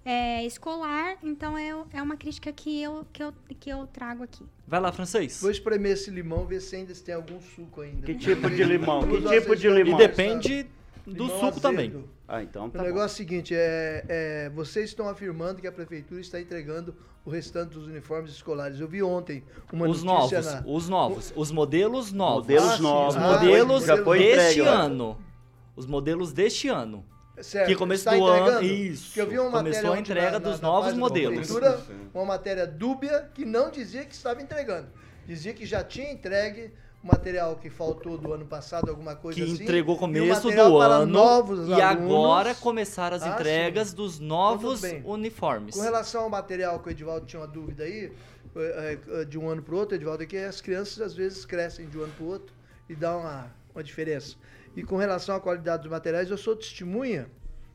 [0.05, 1.17] é, escolar.
[1.23, 4.43] Então, é, é uma crítica que eu, que, eu, que eu trago aqui.
[4.67, 5.39] Vai lá, francês.
[5.41, 8.05] Vou espremer esse limão, ver se ainda tem algum suco ainda.
[8.05, 9.01] Que tipo de limão?
[9.07, 9.97] Que tipo de vezes E limão?
[9.97, 10.67] depende
[11.05, 11.61] do limão suco azedo.
[11.61, 12.05] também.
[12.27, 12.85] Ah, então O tá bom.
[12.85, 17.29] negócio é o seguinte, é, é, vocês estão afirmando que a prefeitura está entregando o
[17.29, 18.79] restante dos uniformes escolares.
[18.79, 20.71] Eu vi ontem uma Os notícia novos, na...
[20.73, 22.43] os novos, os modelos novos.
[22.43, 22.75] Modelos Ah, sim.
[22.75, 23.15] Os novos.
[23.15, 24.73] Ah, modelos já foi deste entregue, ó.
[24.73, 25.17] ano.
[25.75, 27.05] Os modelos deste ano.
[27.41, 30.61] Certo, que começo está do ano- isso, eu vi uma começou a entrega na- dos
[30.61, 31.49] na- novos modelos.
[32.13, 34.87] uma matéria dúbia que não dizia que estava entregando.
[35.25, 36.71] Dizia que já tinha entregue o
[37.03, 39.63] material que faltou do ano passado, alguma coisa Que assim.
[39.63, 41.05] entregou e o começo do ano.
[41.05, 41.81] novos E alunos.
[41.83, 43.95] agora começaram as Ah, entregas sim.
[43.95, 45.03] dos novos Então, bem.
[45.11, 45.75] uniformes.
[45.75, 48.11] Com relação ao material que o Edivaldo tinha uma dúvida aí,
[48.55, 51.45] eh, eh, de um ano para o outro, Edivaldo, é que as crianças às vezes
[51.45, 52.55] crescem de um ano para o outro
[52.87, 54.35] e dá uma, uma diferença.
[54.75, 57.27] E com relação à qualidade dos materiais, eu sou testemunha,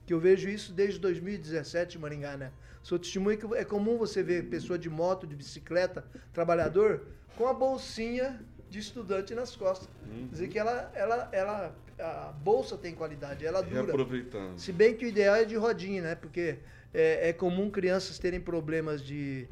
[0.07, 2.51] que eu vejo isso desde 2017 em Maringá, né?
[2.83, 7.03] Sou testemunha que é comum você ver pessoa de moto, de bicicleta, trabalhador,
[7.37, 9.89] com a bolsinha de estudante nas costas.
[10.05, 13.83] Quer dizer que ela, ela, ela, a bolsa tem qualidade, ela dura.
[13.83, 14.59] Reaproveitando.
[14.59, 16.15] Se bem que o ideal é de rodinha, né?
[16.15, 16.59] Porque
[16.93, 19.49] é, é comum crianças terem problemas de.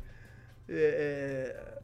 [0.68, 1.76] é, é,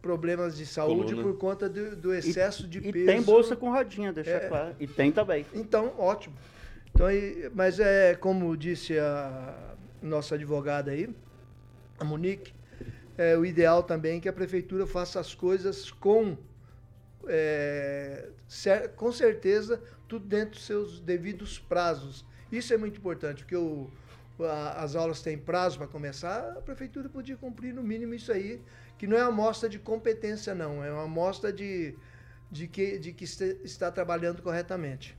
[0.00, 1.22] problemas de saúde Coluna.
[1.24, 3.06] por conta do, do excesso de e peso.
[3.06, 4.48] tem bolsa com rodinha, deixa É.
[4.48, 4.76] claro.
[4.78, 5.44] E tem também.
[5.52, 6.36] Então, ótimo.
[6.94, 11.10] Então, aí- mas é como disse a nossa advogada aí,
[11.98, 12.52] a Monique,
[13.18, 16.36] é o ideal também que a prefeitura faça as coisas com
[17.28, 18.28] é,
[18.96, 22.24] com certeza tudo dentro dos seus devidos prazos.
[22.50, 23.90] Isso é muito importante, porque o,
[24.40, 28.60] a- as aulas têm prazo para começar, a prefeitura podia cumprir no mínimo isso aí,
[28.98, 31.94] que não é uma amostra de competência, não, é uma amostra de,
[32.50, 35.16] de, que, de que está trabalhando corretamente.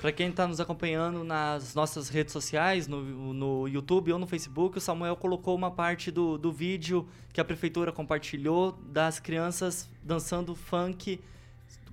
[0.00, 3.02] Pra quem tá nos acompanhando nas nossas redes sociais, no,
[3.34, 7.44] no YouTube ou no Facebook, o Samuel colocou uma parte do, do vídeo que a
[7.44, 11.20] prefeitura compartilhou das crianças dançando funk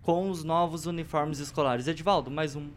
[0.03, 1.87] com os novos uniformes escolares.
[1.87, 2.69] Edivaldo, mais um.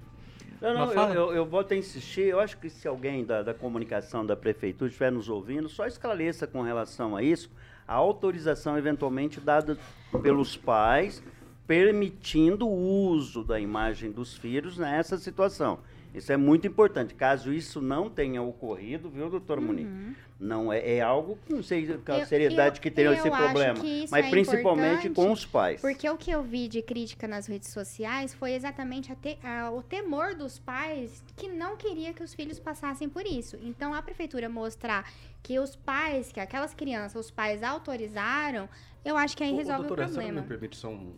[0.62, 2.22] Não, não, eu, eu, eu vou até insistir.
[2.22, 6.46] Eu acho que se alguém da, da comunicação da prefeitura estiver nos ouvindo, só esclareça
[6.46, 7.50] com relação a isso
[7.88, 9.78] a autorização eventualmente dada
[10.22, 11.22] pelos pais
[11.68, 15.78] permitindo o uso da imagem dos filhos nessa situação.
[16.14, 17.14] Isso é muito importante.
[17.14, 20.16] Caso isso não tenha ocorrido, viu, doutora Monique?
[20.40, 22.20] Não é, é algo que não sei com a Uhum.
[22.22, 25.30] Eu- seriedade eu- que teria eu esse acho problema, que isso mas é principalmente com
[25.30, 25.80] os pais.
[25.82, 29.70] Porque o que eu vi de crítica nas redes sociais foi exatamente a te- a-
[29.70, 33.58] o temor dos pais que não queria que os filhos passassem por isso.
[33.62, 35.04] Então, a prefeitura mostrar
[35.42, 38.68] que os pais, que aquelas crianças, os pais autorizaram,
[39.04, 40.40] eu acho que aí ô, resolve doutora, o a senhora problema.
[40.42, 41.12] me permite só um...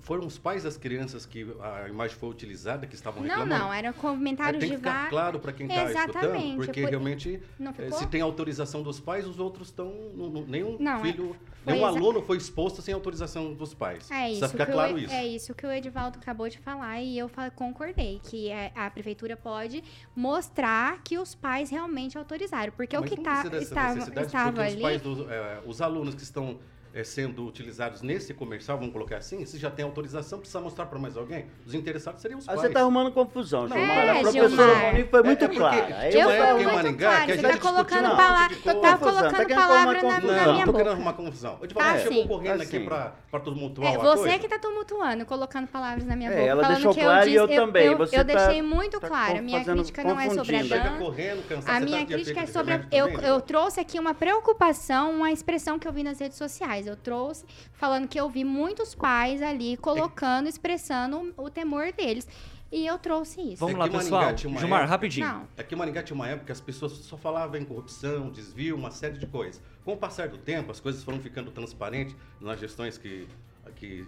[0.00, 3.64] Foram os pais das crianças que a imagem foi utilizada que estavam Não, reclamando?
[3.64, 5.10] não, eram É, comentários tem que de ficar vários.
[5.10, 9.38] claro para quem está escutando, porque realmente, Não eh, se tem autorização dos pais, os
[9.38, 9.92] outros estão...
[10.14, 13.74] não- não- Nenhum Não, é- filho, foi nenhum exa- aluno foi exposto sem autorização dos
[13.74, 14.10] pais.
[14.10, 15.12] É isso, Precisa ficar claro o, isso.
[15.14, 19.36] é isso que o Edivaldo acabou de falar e eu concordei, que é- a prefeitura
[19.36, 19.82] pode
[20.14, 24.82] mostrar que os pais realmente autorizaram, porque Mas o que não tá, estava, estava ali...
[24.96, 26.58] Os, dos, eh, os alunos que estão
[26.96, 30.98] eh, sendo utilizados nesse comercial, vamos colocar assim, se já tem autorização, precisa mostrar para
[30.98, 31.44] mais alguém?
[31.66, 32.60] Os interessados seriam os Ah, pais.
[32.62, 33.96] você está arrumando confusão, Não, Gilmar.
[33.98, 34.86] é, a professora Gilmar.
[34.92, 35.82] Monique foi É- muito é porque clara.
[35.86, 37.84] tinha Aí uma Eu fui em muito Maringá clara, que a você gente tá colocando,
[37.86, 38.96] discutiu um pala- monte de tá coisa.
[38.98, 40.36] colocando Tá querendo palavra arrumar na, confusão.
[40.36, 40.90] na Não, minha tô querendo boca.
[40.96, 41.58] arrumar confusão.
[41.60, 42.28] Eu te Tá, falo, chegou sim.
[42.28, 42.76] correndo Assim.
[42.76, 44.38] aqui pra tumultuar É, você coisa.
[44.38, 46.46] que tá tumultuando, colocando palavras na minha É, boca.
[46.46, 47.86] ela falando deixou que claro eu e eu também.
[47.86, 49.42] Eu, eu tá- deixei muito claro.
[49.42, 51.12] Minha crítica não é sobre a Dan.
[51.48, 51.76] cansado.
[51.76, 52.80] A minha crítica é sobre.
[52.90, 56.85] eu, eu trouxe aqui uma preocupação, uma expressão que eu vi nas redes sociais.
[56.86, 57.44] Eu trouxe
[57.74, 62.26] falando que eu vi muitos pais ali colocando, expressando o, o temor deles.
[62.72, 63.56] E eu trouxe isso.
[63.60, 64.36] Vamos É lá, pessoal.
[64.36, 65.26] Gilmar, época- rapidinho.
[65.26, 65.48] Não.
[65.56, 68.90] Aqui em Maringá tinha uma época que as pessoas só falavam em corrupção, desvio, uma
[68.90, 69.62] série de coisas.
[69.84, 73.28] Com o passar do tempo, as coisas foram ficando transparentes nas gestões que,
[73.74, 74.04] que,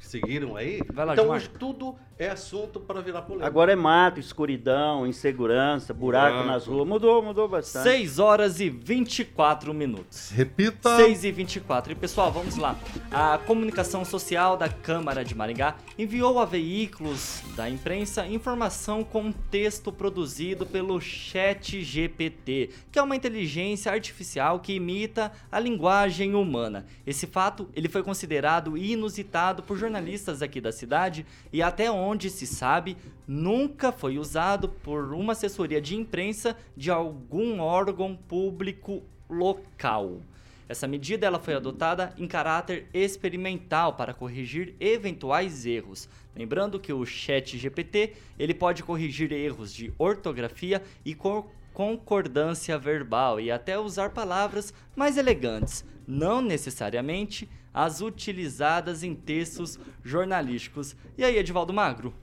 [0.00, 0.80] seguiram aí.
[0.92, 1.40] Vai lá, então Gilmar.
[1.40, 3.46] hoje tudo é assunto para virar polêmica.
[3.46, 6.88] Agora é mato, escuridão, insegurança, buraco nas ruas.
[6.88, 7.82] Mudou, mudou bastante.
[7.82, 10.30] 6 horas e 24 minutos.
[10.30, 10.96] Repita.
[10.96, 11.92] 6 e 24.
[11.92, 12.76] E pessoal, vamos lá.
[13.10, 19.32] A comunicação social da Câmara de Maringá enviou a veículos da imprensa informação com um
[19.32, 26.86] texto produzido pelo Chat GPT, que é uma inteligência artificial que imita a linguagem humana.
[27.06, 32.46] Esse fato ele foi considerado inusitado por jornalistas aqui da cidade e até onde se
[32.46, 32.96] sabe
[33.26, 40.20] nunca foi usado por uma assessoria de imprensa de algum órgão público local.
[40.68, 46.08] Essa medida ela foi adotada em caráter experimental para corrigir eventuais erros.
[46.34, 53.38] Lembrando que o Chat GPT ele pode corrigir erros de ortografia e cor- concordância verbal
[53.38, 60.96] e até usar palavras mais elegantes, não necessariamente as utilizadas em textos jornalísticos.
[61.18, 62.14] E aí, Edivaldo Magro?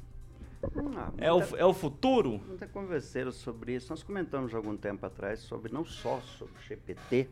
[0.97, 2.41] Ah, É o, é o futuro?
[2.47, 3.91] Muita converseram sobre isso.
[3.91, 7.29] Nós comentamos algum tempo atrás sobre não só sobre o GPT,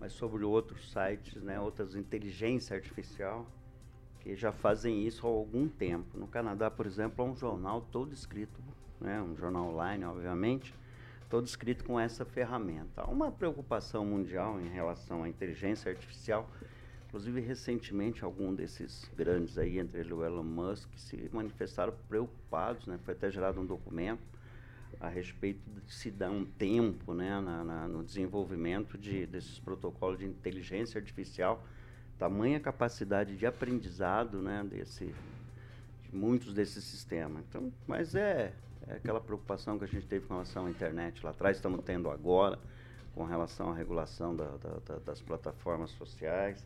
[0.00, 3.46] mas sobre outros sites, né, outras inteligência artificial
[4.18, 6.18] que já fazem isso há algum tempo.
[6.18, 8.60] No Canadá, por exemplo, há um jornal todo escrito,
[9.00, 10.74] né, um jornal online, obviamente,
[11.30, 13.02] todo escrito com essa ferramenta.
[13.02, 16.50] Há uma preocupação mundial em relação à inteligência artificial.
[17.08, 22.98] Inclusive, recentemente, algum desses grandes aí, entre ele o Elon Musk, se manifestaram preocupados, né?
[23.04, 24.20] Foi até gerado um documento
[25.00, 30.18] a respeito de se dar um tempo né, na, na- no desenvolvimento de, desses protocolos
[30.18, 31.64] de inteligência artificial,
[32.18, 35.06] tamanha capacidade de aprendizado né, desse,
[36.02, 37.44] de muitos desses sistemas.
[37.48, 38.52] Então, mas é,
[38.86, 42.10] é aquela preocupação que a gente teve com relação à internet lá atrás, estamos tendo
[42.10, 42.58] agora
[43.14, 46.64] com relação à regulação da- da- da- das plataformas sociais.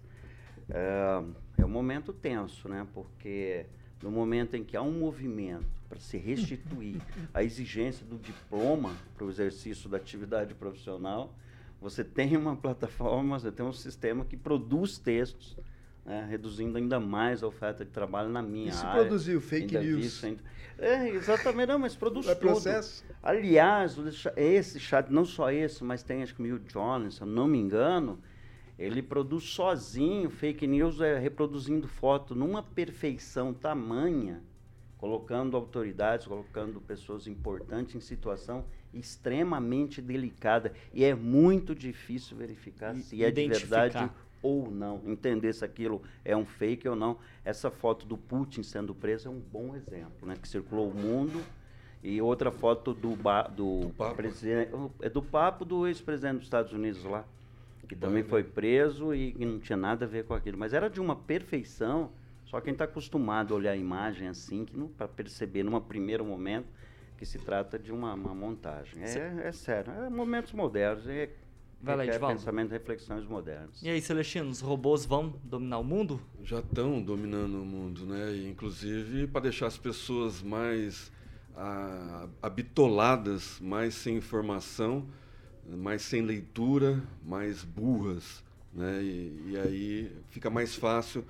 [0.72, 1.22] É,
[1.62, 2.87] é um momento tenso, né?
[2.94, 3.66] Porque
[4.02, 7.00] no momento em que há um movimento para se restituir
[7.35, 11.35] a exigência do diploma para o exercício da atividade profissional,
[11.80, 15.56] você tem uma plataforma, você tem um sistema que produz textos,
[16.04, 16.26] né?
[16.30, 19.00] reduzindo ainda mais a oferta de trabalho na minha área.
[19.00, 20.04] produziu fake news?
[20.06, 20.42] isso ainda-
[20.78, 22.48] É, exatamente, não, mas produz É tudo.
[22.48, 23.04] processo?
[23.22, 23.96] Aliás,
[24.37, 27.46] esse chat, não só esse, mas tem acho que o Will Jones, se eu não
[27.46, 28.18] me engano,
[28.82, 34.42] ele produz sozinho fake news, é, reproduzindo foto numa perfeição tamanha,
[34.98, 40.72] colocando autoridades, colocando pessoas importantes em situação extremamente delicada.
[40.92, 43.92] E é muito difícil verificar I- se é de verdade
[44.42, 47.18] ou não, entender se aquilo é um fake ou não.
[47.44, 50.34] Essa foto do Putin sendo preso é um bom exemplo, né?
[50.40, 51.42] Que circulou o mundo.
[52.02, 54.70] E outra foto do, ba- do, Do presidente,
[55.02, 57.26] é do papo do ex-presidente dos Estados Unidos lá,
[57.90, 60.57] que também foi preso e que não tinha nada a ver com aquilo.
[60.57, 62.12] Mas era de uma perfeição,
[62.46, 66.68] só quem está acostumado a olhar a imagem assim, que para perceber num primeiro momento
[67.18, 69.03] que se trata de uma, uma montagem.
[69.03, 71.31] É, é sério, é momentos modernos, é,
[71.83, 72.38] Vai lá, requer Edivaldo.
[72.38, 73.83] pensamento e reflexões modernas.
[73.83, 76.20] E aí, Celestino, os robôs vão dominar o mundo?
[76.44, 78.33] já estão dominando o mundo, né?
[78.35, 81.11] E, inclusive para deixar as pessoas mais
[81.57, 85.09] ah, habitoladas, mais sem informação,
[85.68, 88.42] mais sem leitura, mais burras,
[88.72, 89.02] né?
[89.02, 91.24] E, e aí fica mais fácil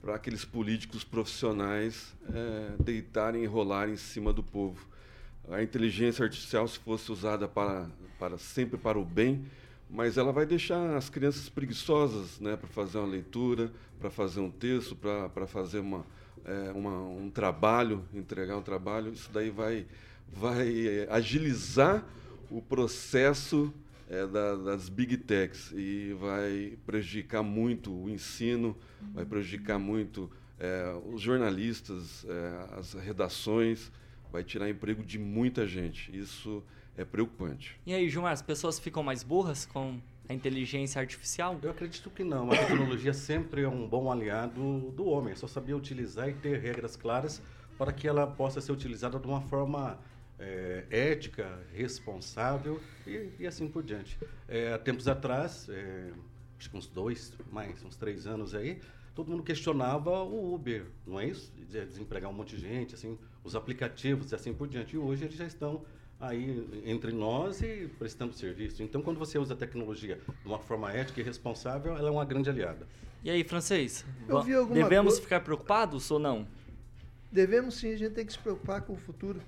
[0.00, 4.86] para aqueles políticos profissionais eh, deitarem e rolarem em cima do povo.
[5.50, 7.88] A inteligência artificial, se fosse usada para,
[8.18, 9.44] para sempre para o bem,
[9.90, 14.50] mas ela vai deixar as crianças preguiçosas né, para fazer uma leitura, para fazer um
[14.50, 16.06] texto, para fazer uma,
[16.44, 19.12] é, uma- um trabalho, entregar um trabalho.
[19.12, 19.86] Isso daí vai,
[20.32, 22.04] vai é, agilizar
[22.50, 23.72] o processo
[24.08, 28.76] é, da- das big techs e vai prejudicar muito o ensino,
[29.14, 33.90] vai prejudicar muito é, os jornalistas, é, as redações,
[34.32, 36.14] vai tirar emprego de muita gente.
[36.16, 36.62] Isso
[36.96, 37.78] é preocupante.
[37.86, 41.58] E aí, Gilmar, as pessoas ficam mais burras com a inteligência artificial?
[41.62, 42.50] Eu acredito que não.
[42.52, 45.32] A tecnologia sempre é um bom aliado do homem.
[45.32, 47.40] É só saber utilizar e ter regras claras
[47.78, 49.98] para que ela possa ser utilizada de uma forma
[50.40, 54.18] eh, ética, responsável e, e assim por diante.
[54.48, 56.10] Eh, há tempos atrás, eh,
[56.58, 58.80] acho que uns dois, mais uns três anos aí,
[59.14, 61.52] todo mundo questionava o Uber, não é isso?
[61.54, 64.94] De desempregar um monte de gente, assim, os aplicativos e assim por diante.
[64.96, 65.84] E hoje eles já estão
[66.18, 68.82] aí entre nós e prestando serviço.
[68.82, 72.24] Então, quando você usa a tecnologia de uma forma ética e responsável, ela é uma
[72.24, 72.86] grande aliada.
[73.22, 74.04] E aí, francês?
[74.74, 76.46] Devemos co- ficar preocupados ou não?
[77.30, 79.40] Devemos sim, a gente tem que se preocupar com o futuro.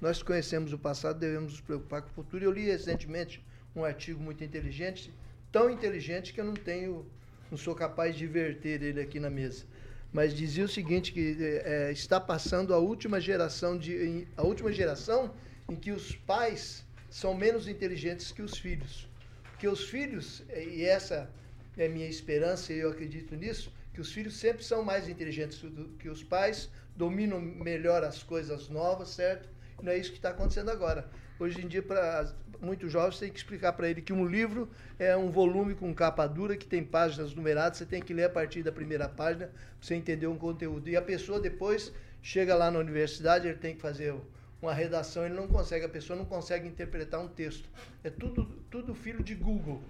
[0.00, 2.44] Nós conhecemos o passado, devemos nos preocupar com o futuro.
[2.44, 5.12] Eu li recentemente um artigo muito inteligente,
[5.50, 7.06] tão inteligente que eu não tenho,
[7.50, 9.64] não sou capaz de verter ele aqui na mesa.
[10.12, 15.34] mas dizia o seguinte que é, está passando a última geração de a última geração
[15.68, 19.08] em que os pais são menos inteligentes que os filhos.
[19.50, 21.30] Porque os filhos, e essa
[21.76, 25.88] é minha esperança e eu acredito nisso, que os filhos sempre são mais inteligentes do
[25.98, 29.48] que os pais, dominam melhor as coisas novas, certo?
[29.82, 31.08] Não é isso que está acontecendo agora.
[31.38, 35.16] Hoje em dia, para muitos jovens, tem que explicar para ele que um livro é
[35.16, 38.62] um volume com capa dura que tem páginas numeradas, você tem que ler a partir
[38.62, 40.88] da primeira página para você entender um conteúdo.
[40.88, 44.14] E a pessoa depois chega lá na universidade, ele tem que fazer
[44.60, 47.68] uma redação, ele não consegue, a pessoa não consegue interpretar um texto.
[48.02, 49.82] É tudo, tudo filho de Google.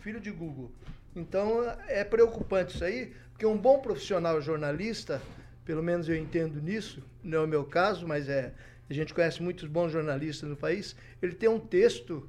[0.00, 0.70] Filho de Google.
[1.16, 5.20] Então é preocupante isso aí, porque um bom profissional jornalista,
[5.64, 8.52] pelo menos eu entendo nisso, não é o meu caso, mas é,
[8.90, 12.28] a gente conhece muitos bons jornalistas no país, ele tem um texto,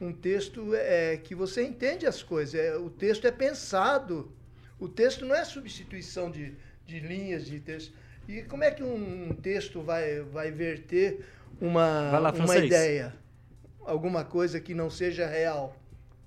[0.00, 4.32] um texto é, que você entende as coisas, é, o texto é pensado,
[4.80, 6.54] o texto não é substituição de,
[6.86, 7.92] de linhas de texto.
[8.26, 11.24] E como é que um texto vai, vai verter
[11.60, 13.14] uma, lá, uma ideia?
[13.84, 15.76] Alguma coisa que não seja real?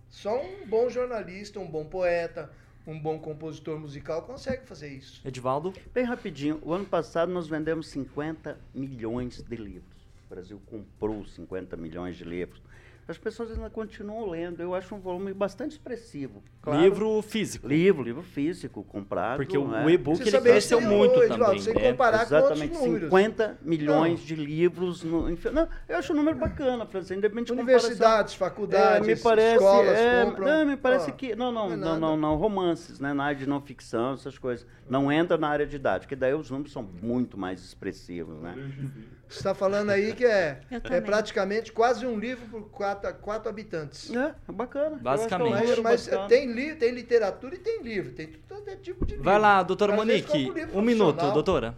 [0.10, 2.52] Só um bom jornalista, um bom poeta,
[2.88, 5.22] um bom compositor musical consegue fazer isso.
[5.26, 5.74] Edivaldo?
[5.94, 9.96] Bem rapidinho, o ano passado nós vendemos 50 milhões de livros.
[10.26, 12.62] O Brasil comprou 50 milhões de livros
[13.08, 14.62] as pessoas ainda continuam lendo.
[14.62, 16.44] Eu acho um volume bastante expressivo.
[16.62, 17.68] Claro, livro físico.
[17.68, 19.38] Livro, livro físico, comprado.
[19.38, 19.86] Porque o, né?
[19.86, 21.60] o e-book ele cresceu muito hoje, também.
[21.60, 21.92] Sem né?
[21.92, 24.26] comparar Exatamente, com outros 50 milhões não.
[24.26, 25.04] de livros.
[25.04, 29.56] No, não, eu acho um número bacana, para dizer, independente Universidades, faculdades, é, me parece,
[29.56, 30.46] escolas é, compram.
[30.46, 31.36] Não, me parece que.
[31.36, 33.14] Não, não, não, não, não, romances, né?
[33.14, 34.66] Na área de não ficção, essas coisas.
[34.90, 38.56] Não entra na área didática, que daí os números são muito mais expressivos, né?
[39.28, 44.12] Você está falando aí que é, é praticamente quase um livro por quatro, quatro habitantes.
[44.14, 44.98] É, é bacana.
[45.02, 45.82] Basicamente.
[45.82, 49.24] Mas, mas tem, li, tem literatura e tem livro, tem todo tipo de livro.
[49.24, 51.76] Vai lá, doutora Monique, um minuto, doutora.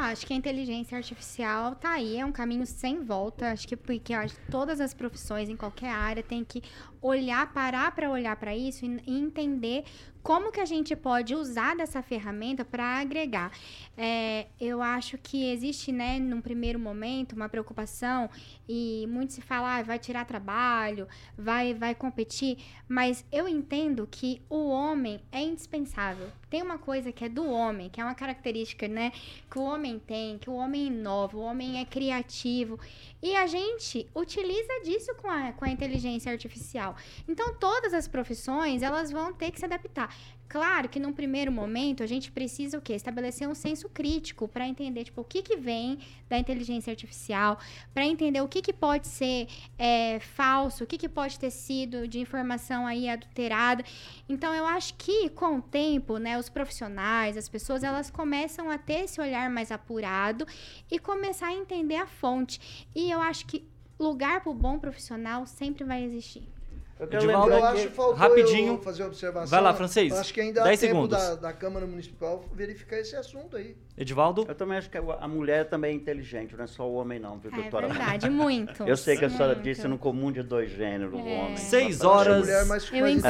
[0.00, 3.50] Ah, acho que a inteligência artificial tá aí, é um caminho sem volta.
[3.50, 6.62] Acho que porque acho, todas as profissões em qualquer área tem que
[7.02, 9.82] olhar, parar para olhar para isso e, e entender
[10.28, 13.50] como que a gente pode usar dessa ferramenta para agregar?
[13.96, 18.28] É, eu acho que existe, né, num primeiro momento, uma preocupação
[18.68, 24.42] e muito se fala, ah, vai tirar trabalho, vai, vai competir, mas eu entendo que
[24.50, 26.30] o homem é indispensável.
[26.50, 29.12] Tem uma coisa que é do homem, que é uma característica, né,
[29.50, 32.78] que o homem tem, que o homem inova, o homem é criativo
[33.22, 36.96] e a gente utiliza disso com a, com a inteligência artificial.
[37.26, 40.14] Então, todas as profissões, elas vão ter que se adaptar.
[40.48, 42.94] Claro que num primeiro momento a gente precisa o quê?
[42.94, 47.58] Estabelecer um senso crítico para entender tipo, o que, que vem da inteligência artificial,
[47.92, 49.46] para entender o que, que pode ser
[49.78, 53.84] é, falso, o que, que pode ter sido de informação aí adulterada.
[54.26, 58.78] Então eu acho que com o tempo, né, os profissionais, as pessoas, elas começam a
[58.78, 60.46] ter esse olhar mais apurado
[60.90, 62.88] e começar a entender a fonte.
[62.94, 63.66] E eu acho que
[63.98, 66.57] lugar para o bom profissional sempre vai existir.
[66.98, 68.72] Eu quero Edivaldo, lembrar, eu acho que faltou rapidinho.
[68.74, 69.48] Eu fazer observação.
[69.48, 70.12] Vai lá, francês.
[70.12, 71.16] Eu acho que ainda há tempo segundos.
[71.16, 73.76] Da, da Câmara Municipal verificar esse assunto aí.
[73.96, 74.44] Edivaldo?
[74.48, 77.38] Eu também acho que a mulher também é inteligente, não é só o homem não,
[77.38, 77.86] viu, é doutora?
[77.86, 78.82] É verdade, muito.
[78.86, 81.20] Eu sei que a senhora disse no comum de dois gêneros, o é.
[81.20, 81.56] homem.
[81.56, 82.46] Seis horas,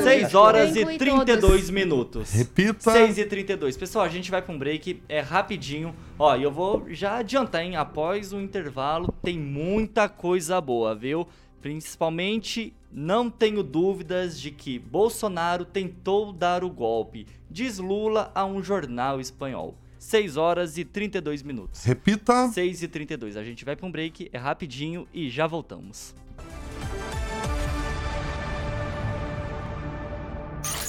[0.03, 1.71] seis horas e 32 todos.
[1.71, 2.33] minutos.
[2.33, 2.91] Repita.
[2.91, 3.77] 6 e 32.
[3.77, 5.95] Pessoal, a gente vai para um break, é rapidinho.
[6.19, 7.77] Ó, eu vou já adiantar, hein?
[7.77, 11.27] Após o intervalo, tem muita coisa boa, viu?
[11.61, 18.63] Principalmente não tenho dúvidas de que Bolsonaro tentou dar o golpe, diz Lula a um
[18.63, 19.75] jornal espanhol.
[19.99, 21.85] 6 horas e 32 minutos.
[21.85, 22.49] Repita.
[22.49, 23.37] 6 e 32.
[23.37, 26.15] A gente vai para um break, é rapidinho e já voltamos.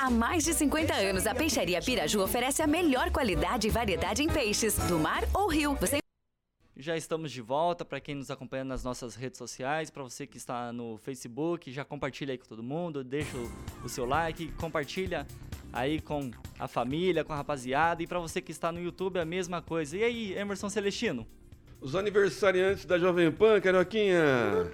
[0.00, 4.28] Há mais de 50 anos, a Peixaria Piraju oferece a melhor qualidade e variedade em
[4.28, 5.74] peixes, do mar ou rio.
[5.80, 5.98] Você
[6.76, 10.36] já estamos de volta para quem nos acompanha nas nossas redes sociais, para você que
[10.36, 13.36] está no Facebook, já compartilha aí com todo mundo, deixa
[13.84, 15.26] o, seu like, compartilha
[15.72, 19.24] aí com a família, com a rapaziada e para você que está no YouTube a
[19.24, 19.96] mesma coisa.
[19.96, 21.26] E aí, Emerson Celestino?
[21.80, 24.70] Os aniversariantes da Jovem Pan, Carioquinha.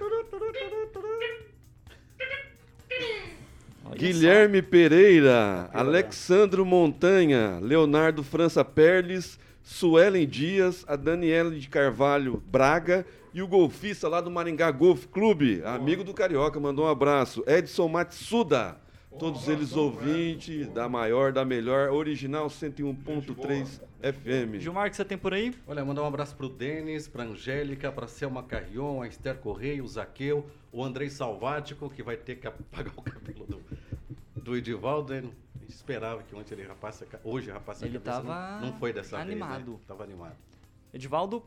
[3.95, 4.67] Guilherme só.
[4.69, 13.47] Pereira, Alexandro Montanha, Leonardo França Perles, Suelen Dias, a Daniela de Carvalho Braga e o
[13.47, 17.43] golfista lá do Maringá Golf Clube, amigo do Carioca, mandou um abraço.
[17.47, 18.77] Edson Matsuda.
[19.17, 24.59] Todos eles ouvintes da maior, da melhor, original 101.3 FM.
[24.59, 25.55] Gilmar, que você tem por aí?
[25.65, 29.87] Olha, mandar um abraço pro Denis, pra Angélica, pra Selma Carrion, a Esther Correia, o
[29.87, 33.61] Zaqueu, o Andrei Salvático, que vai ter que apagar o cabelo do,
[34.45, 35.13] do Edivaldo.
[35.13, 35.33] Ele
[35.67, 38.21] esperava que ontem ele rapasse hoje rapasse a Ele cabeça.
[38.23, 39.65] tava não, não foi dessa animado.
[39.65, 39.79] vez, né?
[39.87, 40.35] Tava animado.
[40.93, 41.43] Edivaldo?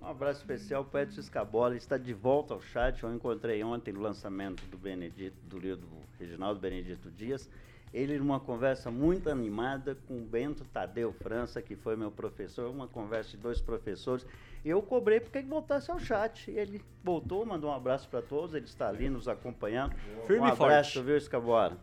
[0.00, 3.02] Um abraço especial para Edson Escabola, ele está de volta ao chat.
[3.02, 5.88] Eu encontrei ontem no lançamento do Benedito, do livro do
[6.18, 7.50] Reginaldo Benedito Dias.
[7.92, 12.86] Ele numa conversa muito animada com o Bento Tadeu França, que foi meu professor, uma
[12.86, 14.24] conversa de dois professores.
[14.64, 16.50] Eu cobrei porque ele voltasse ao chat.
[16.50, 19.94] Ele voltou, mandou um abraço para todos, ele está ali nos acompanhando.
[20.26, 21.06] Firme um abraço, forte.
[21.06, 21.78] viu, Escabola?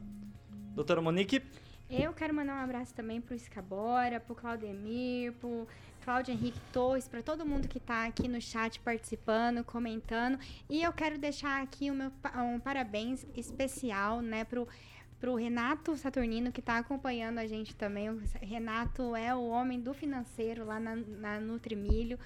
[0.74, 1.42] Doutora Monique?
[1.90, 5.68] Eu quero mandar um abraço também pro Escabora, pro Claudemir, pro
[6.04, 10.40] Cláudio Henrique Torres, para todo mundo que tá aqui no chat participando, comentando.
[10.68, 14.68] E eu quero deixar aqui o meu um parabéns especial, né, pro
[15.20, 18.10] pro Renato Saturnino que tá acompanhando a gente também.
[18.10, 22.20] O Renato é o homem do financeiro lá na, na Nutrimilho.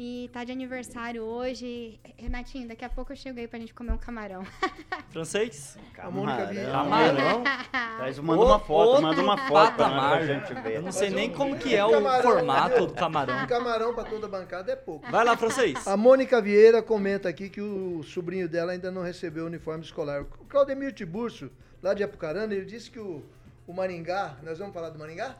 [0.00, 1.98] E tá de aniversário hoje.
[2.16, 4.44] Renatinho, daqui a pouco eu chego aí pra gente comer um camarão.
[5.10, 5.76] Francês?
[5.98, 6.70] A Mônica Vieira.
[6.70, 7.42] Camarão?
[7.72, 10.18] Traz, manda uma foto, manda uma foto pra nós, patamar.
[10.18, 10.76] pra gente ver.
[10.76, 13.42] Eu não sei nem como que é o camarão, formato do camarão.
[13.42, 15.10] Um camarão pra toda a bancada é pouco.
[15.10, 15.84] Vai lá, Francês.
[15.84, 20.22] A Mônica Vieira comenta aqui que o sobrinho dela ainda não recebeu o uniforme escolar.
[20.22, 21.50] O Claudemir Tiburcio,
[21.82, 23.24] lá de Apucarana, ele disse que o,
[23.66, 25.36] o Maringá, nós vamos falar do Maringá?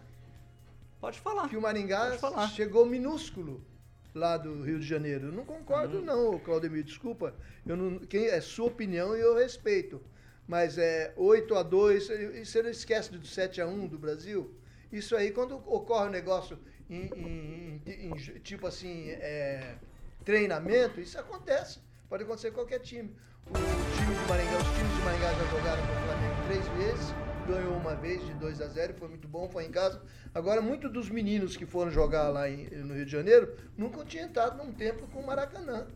[1.01, 1.49] Pode falar.
[1.49, 2.19] Que o Maringá
[2.57, 3.63] chegou minúsculo
[4.19, 5.27] lá do Rio de Janeiro.
[5.29, 5.47] Eu não Uhum.
[5.47, 7.35] concordo não, Claudemir, desculpa.
[7.67, 10.01] Eu não, quem, é sua opinião e eu respeito.
[10.47, 14.55] Mas é 8 a 2 e você não esquece do 7 a 1 do Brasil?
[14.91, 16.59] Isso aí, quando ocorre um negócio
[16.89, 19.75] em, em- em- em- tipo assim, é,
[20.25, 21.81] treinamento, isso acontece.
[22.09, 23.15] Pode acontecer com qualquer time.
[23.47, 27.15] O time de Maringá, os times de Maringá já jogaram com o Flamengo três vezes,
[27.49, 30.01] ganhou uma vez de 2 a 0 foi muito bom, foi em casa.
[30.35, 34.27] Agora, muitos dos meninos que foram jogar lá em- no Rio de Janeiro nunca tinham
[34.27, 35.87] entrado num templo com o Maracanã,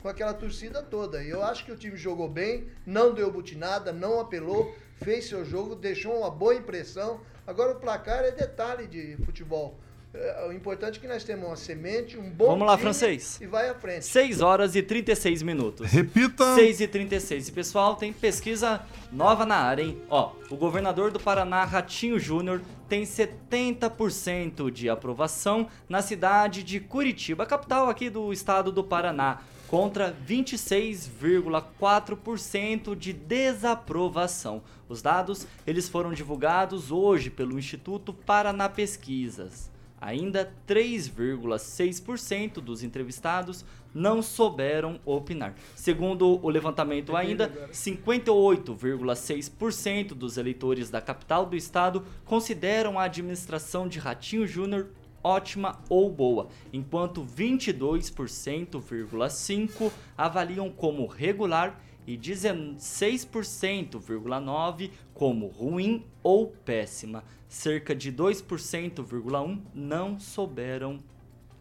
[0.00, 1.22] com aquela torcida toda.
[1.22, 5.44] E eu acho que o time jogou bem, não deu butinada, não apelou, fez seu
[5.44, 7.20] jogo, deixou uma boa impressão.
[7.46, 9.78] Agora, o placar é detalhe de futebol.
[10.14, 13.40] É, o importante é que nós temos uma semente, um bom Vamos lá, time francês.
[13.40, 14.04] e vai à frente.
[14.04, 15.90] 6 horas e 36 minutos.
[15.90, 16.54] Repita.
[16.54, 17.48] 6 e 36.
[17.48, 19.96] E pessoal, tem pesquisa nova na área, hein?
[20.10, 22.60] Ó, o governador do Paraná, Ratinho Júnior,
[22.90, 30.14] tem 70% de aprovação na cidade de Curitiba, capital aqui do estado do Paraná, contra
[30.28, 34.62] 26,4% de desaprovação.
[34.90, 39.71] Os dados, eles foram divulgados hoje pelo Instituto Paraná Pesquisas.
[40.02, 45.54] Ainda 3,6% dos entrevistados não souberam opinar.
[45.76, 54.00] Segundo o levantamento ainda, 58,6% dos eleitores da capital do estado consideram a administração de
[54.00, 54.88] Ratinho Júnior
[55.22, 67.24] ótima ou boa, enquanto 22,5% avaliam como regular e 16,9% como ruim ou péssima.
[67.52, 70.98] Cerca de 2,1% não souberam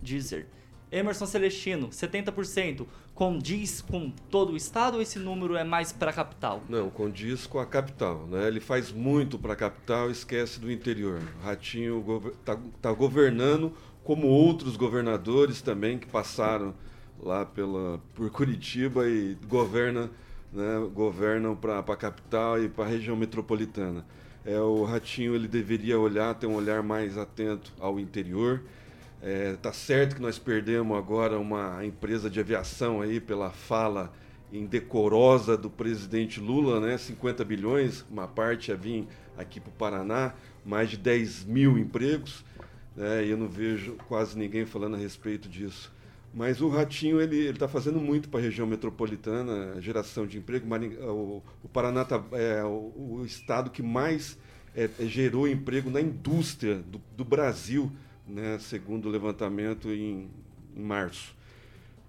[0.01, 0.47] dizer.
[0.89, 6.13] Emerson Celestino, 70%, condiz com todo o estado ou esse número é mais para a
[6.13, 6.63] capital?
[6.69, 8.47] Não, condiz com a capital, né?
[8.47, 11.21] Ele faz muito para a capital esquece do interior.
[11.41, 16.73] O Ratinho está tá governando como outros governadores também que passaram
[17.21, 20.09] lá pela, por Curitiba e governa,
[20.53, 24.05] né, governam para a capital e para a região metropolitana.
[24.43, 28.61] É, o Ratinho ele deveria olhar, ter um olhar mais atento ao interior.
[29.21, 34.11] É, tá certo que nós perdemos agora uma empresa de aviação aí pela fala
[34.51, 36.97] indecorosa do presidente Lula, né?
[36.97, 40.33] 50 bilhões, uma parte ia vir aqui para o Paraná,
[40.65, 42.43] mais de 10 mil empregos,
[42.95, 43.23] né?
[43.23, 45.93] E eu não vejo quase ninguém falando a respeito disso.
[46.34, 50.65] Mas o Ratinho ele está fazendo muito para a região metropolitana, geração de emprego.
[51.03, 54.38] O, o Paraná tá, é o, o estado que mais
[54.75, 57.91] é, gerou emprego na indústria do, do Brasil,
[58.25, 60.29] né, segundo o levantamento em,
[60.75, 61.36] em março.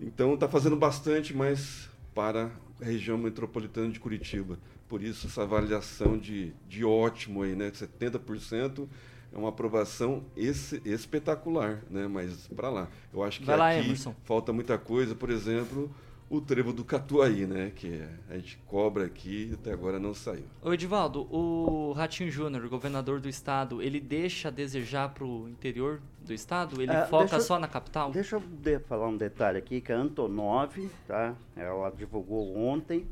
[0.00, 2.50] Então está fazendo bastante, mas para
[2.80, 4.58] a região metropolitana de Curitiba.
[4.88, 7.70] Por isso essa avaliação de, de ótimo aí, né?
[7.70, 8.86] 70%
[9.34, 12.06] é uma aprovação esse, espetacular, né?
[12.06, 12.88] Mas para lá.
[13.12, 14.14] Eu acho que Vai lá, aqui Emerson.
[14.24, 15.14] falta muita coisa.
[15.14, 15.90] Por exemplo,
[16.28, 17.72] o trevo do Catuaí, né?
[17.74, 20.44] Que a gente cobra aqui e até agora não saiu.
[20.62, 26.32] Ô Edivaldo, o Ratinho Júnior, governador do estado, ele deixa a desejar pro interior do
[26.32, 26.80] estado?
[26.80, 28.10] Ele Ah, foca eu- só na capital?
[28.12, 31.34] Deixa eu de- falar um detalhe aqui, que a Antonov, tá?
[31.56, 33.06] Ela divulgou ontem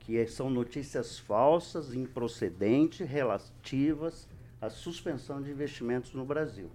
[0.00, 4.28] que são notícias falsas, improcedentes, relativas
[4.66, 6.70] à suspensão de investimentos no Brasil.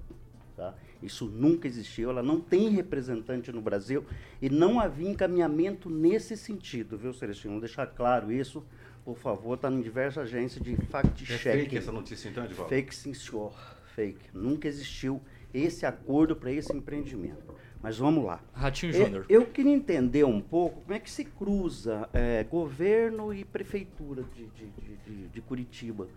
[0.56, 0.74] Tá?
[1.02, 4.06] Isso nunca existiu, ela não tem representante no Brasil
[4.42, 7.52] e não havia encaminhamento nesse sentido, viu, Celestino?
[7.54, 8.64] Vamos deixar claro isso,
[9.04, 11.62] por favor, está em diversas agências de É fact-checking.
[11.64, 12.70] fake essa notícia então, Edivaldo?
[12.70, 13.54] Fake, sim, senhor.
[13.96, 14.20] Fake.
[14.34, 15.20] Nunca existiu
[15.54, 17.54] esse acordo para esse empreendimento.
[17.82, 18.40] Mas vamos lá.
[18.54, 19.26] Ratinho É, Júnior.
[19.28, 24.46] Eu queria entender um pouco como é que se cruza é, governo e prefeitura de,
[24.48, 26.08] de, de, de- de Curitiba.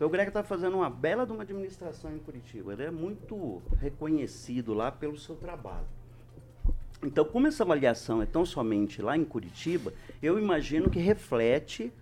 [0.00, 2.72] O Greg está fazendo uma bela de uma administração em Curitiba.
[2.72, 5.86] Ele é muito reconhecido lá pelo seu trabalho.
[7.02, 9.92] Então, como essa avaliação é tão somente lá em Curitiba,
[10.22, 11.92] eu imagino que reflete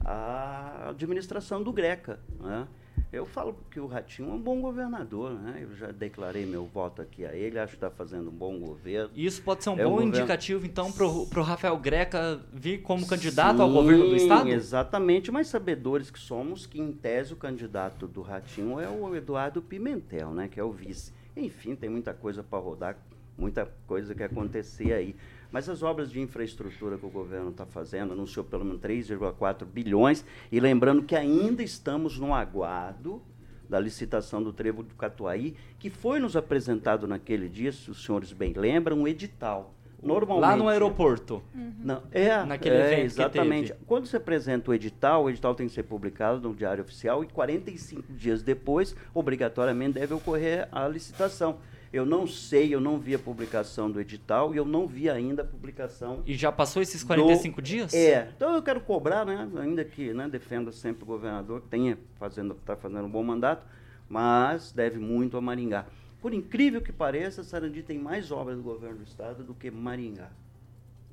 [0.00, 2.20] a administração do Greca.
[2.40, 2.66] Né?
[3.12, 5.58] Eu falo que o Ratinho é um bom governador, né?
[5.62, 9.10] eu já declarei meu voto aqui a ele, acho que está fazendo um bom governo.
[9.14, 12.80] Isso pode ser um É um bom governo- indicativo, então, pro, pro Rafael Greca vir
[12.80, 14.48] como candidato ao governo do Sim, estado?
[14.48, 19.60] Exatamente, mas sabedores que somos que, em tese, o candidato do Ratinho é o Eduardo
[19.60, 20.48] Pimentel, né?
[20.48, 21.12] Que é o vice.
[21.36, 22.96] Enfim, tem muita coisa para rodar,
[23.36, 25.16] muita coisa que acontecer aí.
[25.50, 30.24] Mas as obras de infraestrutura que o governo está fazendo, anunciou pelo menos 3,4 bilhões,
[30.50, 33.22] e lembrando que ainda estamos no aguardo
[33.68, 38.32] da licitação do Trevo do Catuaí, que foi nos apresentado naquele dia, se os senhores
[38.32, 39.74] bem lembram, um edital.
[40.02, 41.42] Normalmente, Lá no aeroporto.
[41.54, 43.68] não, é, Naquele é, evento que exatamente.
[43.68, 43.84] teve.
[43.86, 47.28] Quando você apresenta o edital, o edital tem que ser publicado no Diário Oficial e
[47.28, 51.58] 45 dias depois, obrigatoriamente, deve ocorrer a licitação.
[51.92, 55.42] Eu não sei, eu não vi a publicação do edital e eu não vi ainda
[55.42, 56.22] a publicação.
[56.24, 57.92] E já passou esses 45 do- dias?
[57.92, 59.46] É, então eu quero cobrar, né?
[59.56, 63.66] Ainda que né, defenda sempre o governador, que tenha fazendo, está fazendo um bom mandato,
[64.08, 65.84] mas deve muito a Maringá.
[66.20, 70.30] Por incrível que pareça, Sarandi tem mais obras do governo do estado do que Maringá.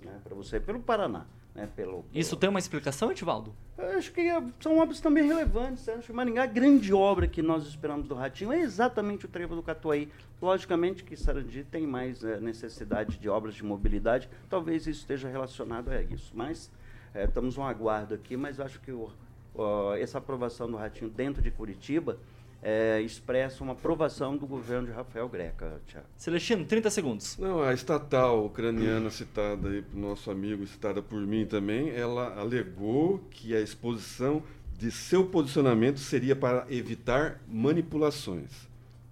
[0.04, 1.26] Né, Para você, pelo Paraná.
[1.56, 3.54] Né, pelo, Isso tem uma explicação, Edivaldo?
[3.78, 5.88] eu acho que é- são obras também relevantes.
[5.88, 9.28] Eu Acho que Maringá, a grande obra que nós esperamos do Ratinho é exatamente o
[9.28, 10.10] Trevo do Catuaí.
[10.41, 15.89] Logicamente que Sarandi tem mais eh, necessidade de obras de mobilidade, talvez isso esteja relacionado
[15.89, 16.32] a isso.
[16.36, 16.72] Mas
[17.16, 19.10] eh, estamos um aguardo aqui, mas acho que o-
[19.56, 22.18] ó, essa aprovação do Ratinho dentro de Curitiba
[22.62, 25.82] eh, expressa uma aprovação do governo de Rafael Greca.
[26.18, 27.38] Celestino, 30 segundos.
[27.38, 33.20] Não, a estatal ucraniana citada aí pro nosso amigo, citada por mim também, ela alegou
[33.32, 34.43] que a exposição
[34.78, 38.68] de seu posicionamento seria para evitar manipulações.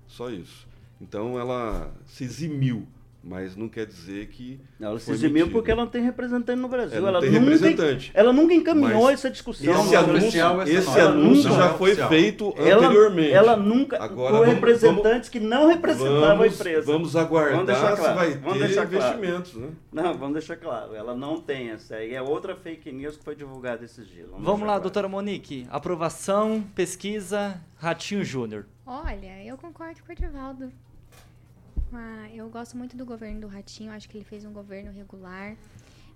[0.08, 0.68] Só isso.
[1.00, 2.88] Então ela se eximiu,
[3.28, 4.60] mas não quer dizer que.
[4.80, 5.52] Ela se eximiu mentira.
[5.52, 7.02] porque ela não tem representante no Brasil.
[7.02, 8.12] Não ela, tem nunca, representante.
[8.14, 9.70] ela nunca encaminhou Mas essa discussão.
[9.84, 12.10] Esse anúncio, esse anúncio já foi Oficial.
[12.10, 13.32] feito ela, anteriormente.
[13.32, 14.02] ela nunca.
[14.02, 16.86] Agora por vamos- representantes que não representavam vamos, a empresa.
[16.92, 19.06] Vamos aguardar Vamos deixar se claro, vai vamos ter deixar claro.
[19.18, 19.68] investimentos, né?
[19.92, 20.96] Não, vamos deixar claro.
[20.96, 22.14] Ela não tem essa aí.
[22.14, 24.28] É outra fake news que foi divulgada esses dias.
[24.30, 24.82] Vamos deixar lá, claro.
[24.82, 25.68] doutora Monique.
[25.70, 28.66] Aprovação, pesquisa, Ratinho Júnior.
[28.86, 30.72] Olha, eu concordo com o Edivaldo.
[31.94, 35.56] Ah, eu gosto muito do governo do Ratinho, acho que ele fez um governo regular.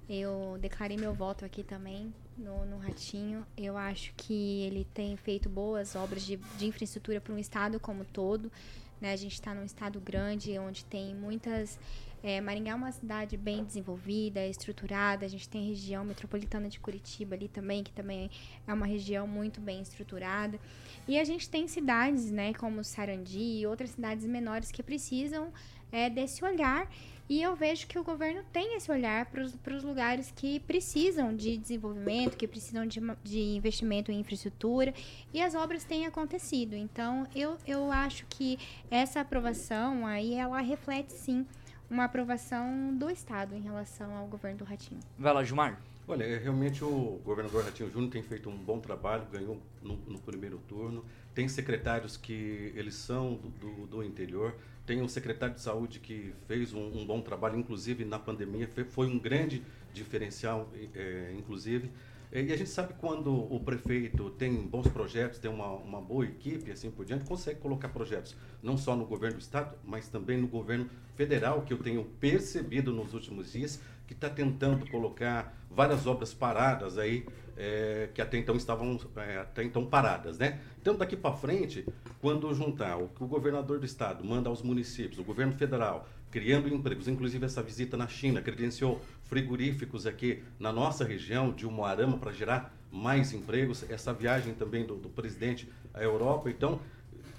[0.10, 3.46] Eu declarei meu voto aqui também no, no Ratinho.
[3.56, 8.04] Eu acho que ele tem feito boas obras de, de infraestrutura para um estado como
[8.04, 8.52] todo.
[9.00, 9.14] Né?
[9.14, 11.80] A gente está num estado grande, onde tem muitas.
[12.24, 15.26] É, Maringá é uma cidade bem desenvolvida, estruturada.
[15.26, 18.30] A gente tem a região metropolitana de Curitiba ali também, que também
[18.68, 20.60] é uma região muito bem estruturada.
[21.08, 25.52] E a gente tem cidades, né, como Sarandi e outras cidades menores que precisam
[25.92, 26.88] é, desse olhar.
[27.30, 29.42] E eu vejo que o governo tem esse olhar para
[29.74, 34.94] os lugares que precisam de desenvolvimento, que precisam de, de investimento em infraestrutura,
[35.34, 36.76] e as obras têm acontecido.
[36.76, 38.60] Então, eu, eu acho que
[38.90, 41.46] essa aprovação aí, ela reflete sim
[41.92, 45.02] uma aprovação do Estado em relação ao governo do Ratinho.
[45.20, 45.78] Vai lá, Gilmar.
[46.08, 50.18] Olha, é, realmente o governador Ratinho Júnior tem feito um bom trabalho, ganhou no, no
[50.20, 51.06] primeiro turno.
[51.36, 54.56] Tem secretários que eles são do, do, do interior.
[54.86, 59.08] Tem um secretário de saúde que fez um, um bom trabalho, inclusive na pandemia, foi
[59.08, 59.62] um grande
[59.94, 61.92] diferencial, eh, inclusive.
[62.34, 66.72] E a gente sabe quando o prefeito tem bons projetos, tem uma, uma boa equipe,
[66.72, 70.48] assim por diante, consegue colocar projetos não só no governo do estado, mas também no
[70.48, 76.34] governo federal, que eu tenho percebido nos últimos dias que está tentando colocar várias obras
[76.34, 77.26] paradas aí,
[77.58, 80.62] é, que até então estavam é, até então paradas, né?
[80.82, 81.86] Então daqui para frente,
[82.22, 86.74] quando juntar o que o governador do estado manda aos municípios, o governo federal criando
[86.74, 89.02] empregos, inclusive essa visita na China credenciou
[89.32, 94.98] frigoríficos aqui na nossa região de Umuarama para gerar mais empregos, essa viagem também do,
[94.98, 96.82] do presidente à Europa, então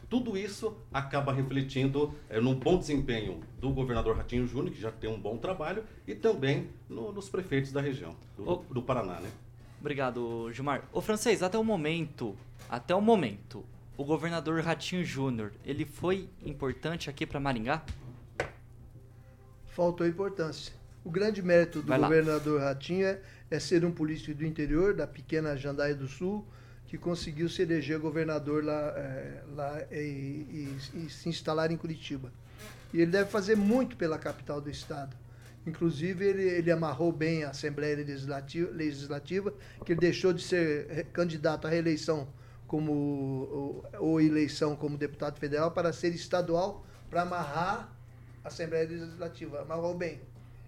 [0.08, 5.10] tudo isso acaba refletindo é, num bom desempenho do governador Ratinho Júnior, que já tem
[5.10, 9.30] um bom trabalho, e também no, nos prefeitos da região, do, do Paraná, né?
[9.78, 10.88] Obrigado, Gilmar.
[10.94, 12.34] Ô, francês, até o momento,
[12.70, 13.66] até o momento,
[13.98, 17.84] o governador Ratinho Júnior, ele foi importante aqui para Maringá?
[19.66, 20.80] Faltou importância.
[21.04, 25.56] O grande mérito do governador Ratinho é, é, ser um político do interior, da pequena
[25.56, 26.46] Jandaia do Sul,
[26.86, 32.32] que conseguiu se eleger governador lá, é, lá e, e, e se instalar em Curitiba.
[32.92, 35.16] E ele deve fazer muito pela capital do estado.
[35.66, 41.66] Inclusive, ele, ele amarrou bem a Assembleia Legislativa, Legislativa, que ele deixou de ser candidato
[41.66, 42.28] à reeleição
[42.66, 47.94] como, ou, ou eleição como deputado federal para ser estadual, para amarrar
[48.44, 49.62] a Assembleia Legislativa.
[49.62, 50.20] Amarrou bem.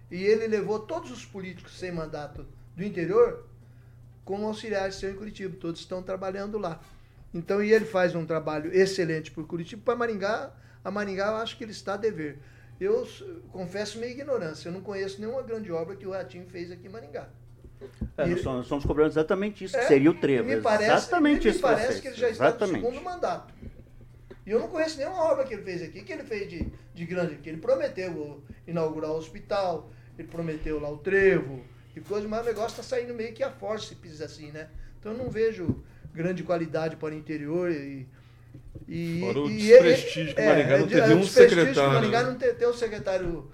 [0.09, 2.45] E ele levou todos os políticos sem mandato
[2.75, 3.45] do interior
[4.23, 5.55] como auxiliares seu em Curitiba.
[5.59, 6.79] Todos estão trabalhando lá.
[7.33, 9.81] Então, e ele faz um trabalho excelente por Curitiba.
[9.83, 10.51] Para Maringá,
[10.83, 12.39] a Maringá eu acho que ele está a dever.
[12.79, 13.07] Eu
[13.51, 16.89] confesso minha ignorância, eu não conheço nenhuma grande obra que o Ratinho fez aqui em
[16.89, 17.29] Maringá.
[18.17, 20.47] É, nós, somos, estamos cobrando exatamente isso, é, que seria o trevo.
[20.47, 21.57] Me parece, exatamente me isso.
[21.57, 23.53] Me parece que ele já está no segundo mandato.
[24.45, 27.05] E eu não conheço nenhuma obra que ele fez aqui, que ele fez de, de
[27.05, 31.63] grande, que ele prometeu inaugurar o hospital, ele prometeu lá o trevo,
[31.95, 34.67] e coisa, mas o negócio está saindo meio que a forceps, assim, né?
[34.99, 38.07] Então eu não vejo grande qualidade para o interior e.
[38.87, 41.93] E, Fora o desprestígio que é, Maringá não teve um secretário.
[41.93, 43.51] Maringá não tem o secretário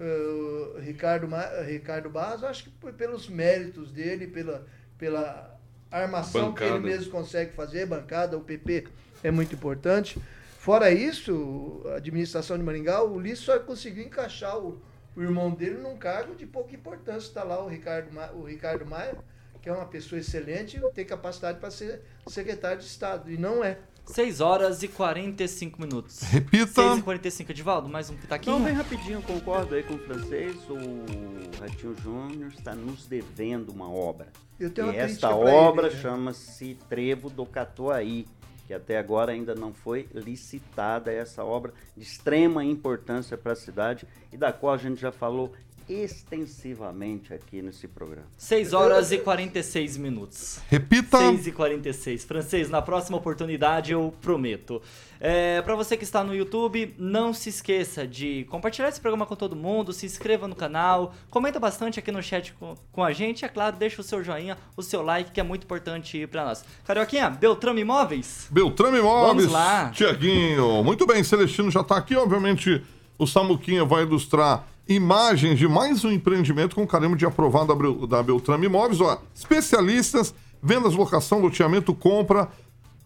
[0.00, 1.28] uh, Ricardo,
[1.66, 4.66] Ricardo Barros, acho que pelos méritos dele, pela,
[4.98, 5.58] pela
[5.90, 6.70] armação bancada.
[6.70, 8.88] que ele mesmo consegue fazer, bancada, o PP
[9.22, 10.18] é muito importante.
[10.58, 14.80] Fora isso, a administração de Maringá, o Ulisses só conseguiu encaixar o,
[15.16, 17.28] o irmão dele num cargo de pouca importância.
[17.28, 19.16] Está lá o Ricardo, o Ricardo Maia,
[19.62, 23.30] que é uma pessoa excelente e tem capacidade para ser secretário de Estado.
[23.30, 23.78] E não é.
[24.06, 26.20] 6 horas e 45 minutos.
[26.20, 26.82] Repita.
[26.82, 27.52] 6 e 45.
[27.52, 28.58] Edivaldo, mais um pitaquinho?
[28.58, 30.56] Não, bem rapidinho, concordo aí com o francês.
[30.68, 34.28] O Ratinho Júnior está nos devendo uma obra.
[34.60, 35.96] Eu tenho e uma esta obra né?
[35.96, 38.26] chama-se Trevo do Catuaí,
[38.74, 44.36] até agora ainda não foi licitada essa obra de extrema importância para a cidade e
[44.36, 45.52] da qual a gente já falou
[45.88, 48.26] extensivamente aqui nesse programa.
[48.36, 50.60] 6 horas e 46 minutos.
[50.68, 51.18] Repita.
[51.18, 52.24] 6 e 46.
[52.24, 54.80] Francês, na próxima oportunidade eu prometo.
[55.20, 59.34] É, para você que está no YouTube, não se esqueça de compartilhar esse programa com
[59.34, 63.42] todo mundo, se inscreva no canal, comenta bastante aqui no chat com, com a gente
[63.42, 66.44] e, é claro, deixa o seu joinha, o seu like, que é muito importante para
[66.44, 66.64] nós.
[66.84, 68.48] Carioquinha, Beltrame Imóveis?
[68.50, 69.46] Beltrame Imóveis.
[69.46, 69.90] Vamos lá.
[69.90, 72.82] Tiaguinho, muito bem, Celestino já está aqui, obviamente
[73.18, 78.66] o Samuquinha vai ilustrar imagens de mais um empreendimento com carimbo de aprovado da Beltrame
[78.66, 79.00] Imóveis.
[79.00, 82.48] Ó, especialistas, vendas, locação, loteamento, compra.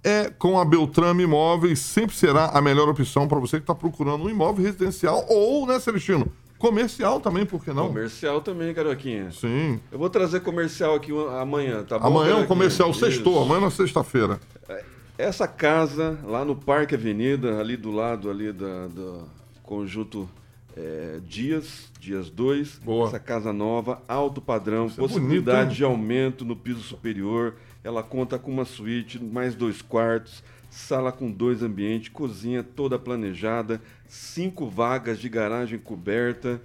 [0.03, 4.24] É com a Beltrame Imóveis, sempre será a melhor opção para você que está procurando
[4.24, 6.31] um imóvel residencial ou, né, Celestino?
[6.57, 7.89] Comercial também, por que não?
[7.89, 9.33] Comercial também, Caroquinha.
[9.33, 9.81] Sim.
[9.91, 11.11] Eu vou trazer comercial aqui
[11.41, 12.07] amanhã, tá bom?
[12.07, 14.41] Amanhã o comercial sextou, amanhã na sexta-feira.
[14.68, 14.85] É,
[15.18, 19.29] essa casa, lá no Parque Avenida, ali do lado ali da, do
[19.64, 20.29] conjunto
[20.79, 25.85] é, Dias, Dias 2, essa casa nova, alto padrão, Isso é possibilidade é bonito, de
[25.85, 27.57] aumento no piso superior.
[27.83, 33.83] Ela conta com uma suíte, mais dois quartos, sala com dois ambientes, cozinha toda planejada,
[34.07, 36.61] cinco vagas de garagem coberta,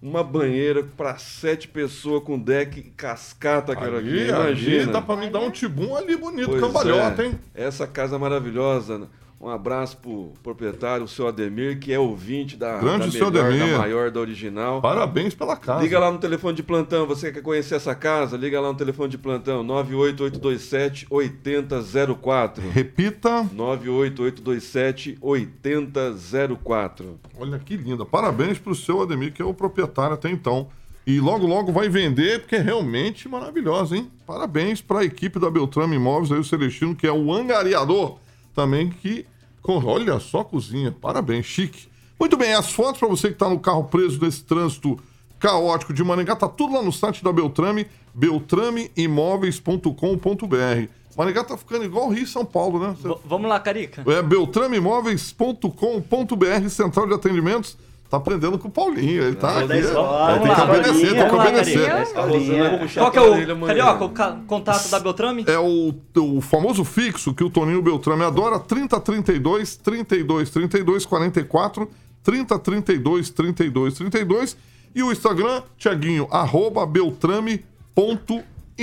[0.00, 3.98] uma banheira para sete pessoas com deck cascata, cara.
[3.98, 4.82] Ali, Imagina.
[4.82, 7.26] Ali dá para me dar um tibum ali bonito, pois cambalhota, é.
[7.26, 7.40] hein?
[7.54, 9.10] Essa casa maravilhosa
[9.40, 13.72] um abraço pro proprietário, o seu Ademir, que é ouvinte da, Grande da melhor, Ademir.
[13.72, 14.82] da maior, da original.
[14.82, 15.80] Parabéns pela casa.
[15.82, 18.36] Liga lá no telefone de plantão, você quer conhecer essa casa?
[18.36, 22.68] Liga lá no telefone de plantão, 98827 8004.
[22.68, 23.48] Repita.
[23.50, 27.18] 98827 8004.
[27.38, 28.04] Olha que linda.
[28.04, 30.68] Parabéns pro seu Ademir, que é o proprietário até então.
[31.06, 34.10] E logo, logo vai vender, porque é realmente maravilhosa, hein?
[34.26, 38.18] Parabéns para a equipe da Beltrame Imóveis, aí o Celestino, que é o angariador
[38.54, 39.26] também que.
[39.62, 41.88] Olha só a cozinha, parabéns, chique.
[42.18, 44.98] Muito bem, as fotos para você que está no carro preso nesse trânsito
[45.38, 50.88] caótico de Maringá, tá tudo lá no site da Beltrame, beltrameimóveis.com.br.
[51.16, 52.94] Maringá tá ficando igual o Rio e São Paulo, né?
[52.98, 54.04] V vamos lá, Carica.
[54.06, 57.78] É beltrameimóveis.com.br, central de atendimentos
[58.10, 59.22] Tá aprendendo com o Paulinho.
[59.22, 59.72] Ele tá aqui.
[59.74, 60.40] escola.
[60.40, 62.94] Tem que obedecer, tem que obedecer.
[62.94, 63.66] Qual que é o.
[63.66, 65.44] Carioca, o contato da Beltrame?
[65.46, 71.88] É o, o famoso fixo que o Toninho Beltrame adora, 3032 32 32 44
[72.24, 74.56] 30 32 32 32
[74.92, 76.84] e o Instagram, Tiaguinho, arroba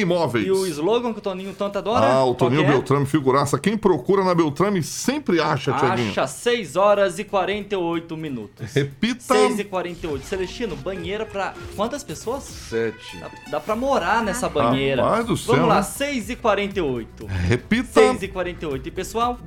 [0.05, 0.45] beltrame.imóveis.
[0.45, 2.05] E o slogan que o Toninho tanto adora?
[2.05, 2.67] Ah, o Toninho é?
[2.67, 3.57] Beltrame, figuraça.
[3.57, 6.11] Quem procura na Beltrame sempre acha, Tiaguinho.
[6.11, 8.73] Acha 6 horas e 48 minutos.
[8.73, 9.33] Repita.
[9.33, 10.25] 6 e 48.
[10.25, 12.43] Celestino, banheira pra quantas pessoas?
[12.43, 13.17] Sete.
[13.17, 15.03] Dá, dá pra morar nessa banheira.
[15.03, 15.83] Rapaz do céu, Vamos lá, né?
[15.83, 17.25] 6 e 48.
[17.25, 17.93] Repita.
[17.93, 18.87] 6 e 48.
[18.87, 19.39] E pessoal,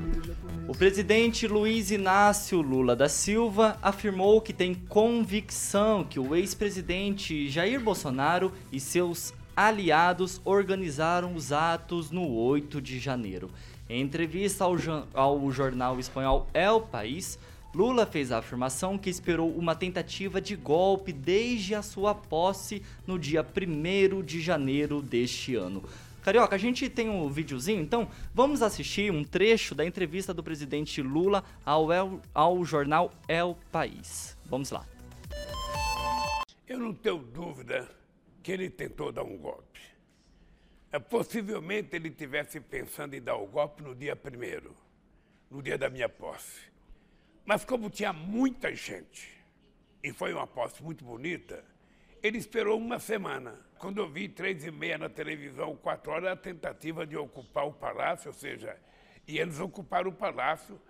[0.69, 7.81] o presidente Luiz Inácio Lula da Silva afirmou que tem convicção que o ex-presidente Jair
[7.81, 13.51] Bolsonaro e seus aliados organizaram os atos no 8 de janeiro.
[13.89, 14.77] Em entrevista ao,
[15.15, 17.39] ao jornal espanhol El País,
[17.75, 23.19] Lula fez a afirmação que esperou uma tentativa de golpe desde a sua posse no
[23.19, 25.83] dia 1 de janeiro deste ano.
[26.23, 31.01] Carioca, a gente tem um videozinho, então vamos assistir um trecho da entrevista do presidente
[31.01, 34.37] Lula ao, El- ao jornal El País.
[34.45, 34.85] Vamos lá.
[36.69, 37.89] Eu não tenho dúvida
[38.43, 39.81] que ele tentou dar um golpe.
[40.93, 44.77] É, possivelmente ele tivesse pensando em dar o golpe no dia primeiro,
[45.51, 46.63] no dia da minha posse.
[47.45, 49.31] Mas como tinha muita gente,
[50.03, 51.65] e foi uma posse muito bonita,
[52.23, 53.59] ele esperou uma semana.
[53.79, 57.73] Quando eu vi três e meia na televisão, quatro horas, a tentativa de ocupar o
[57.73, 58.77] palácio, ou seja,
[59.27, 60.81] e eles ocuparam o palácio,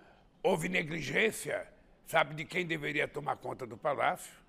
[0.43, 1.69] houve negligência,
[2.07, 4.40] sabe, de quem deveria tomar conta do palácio?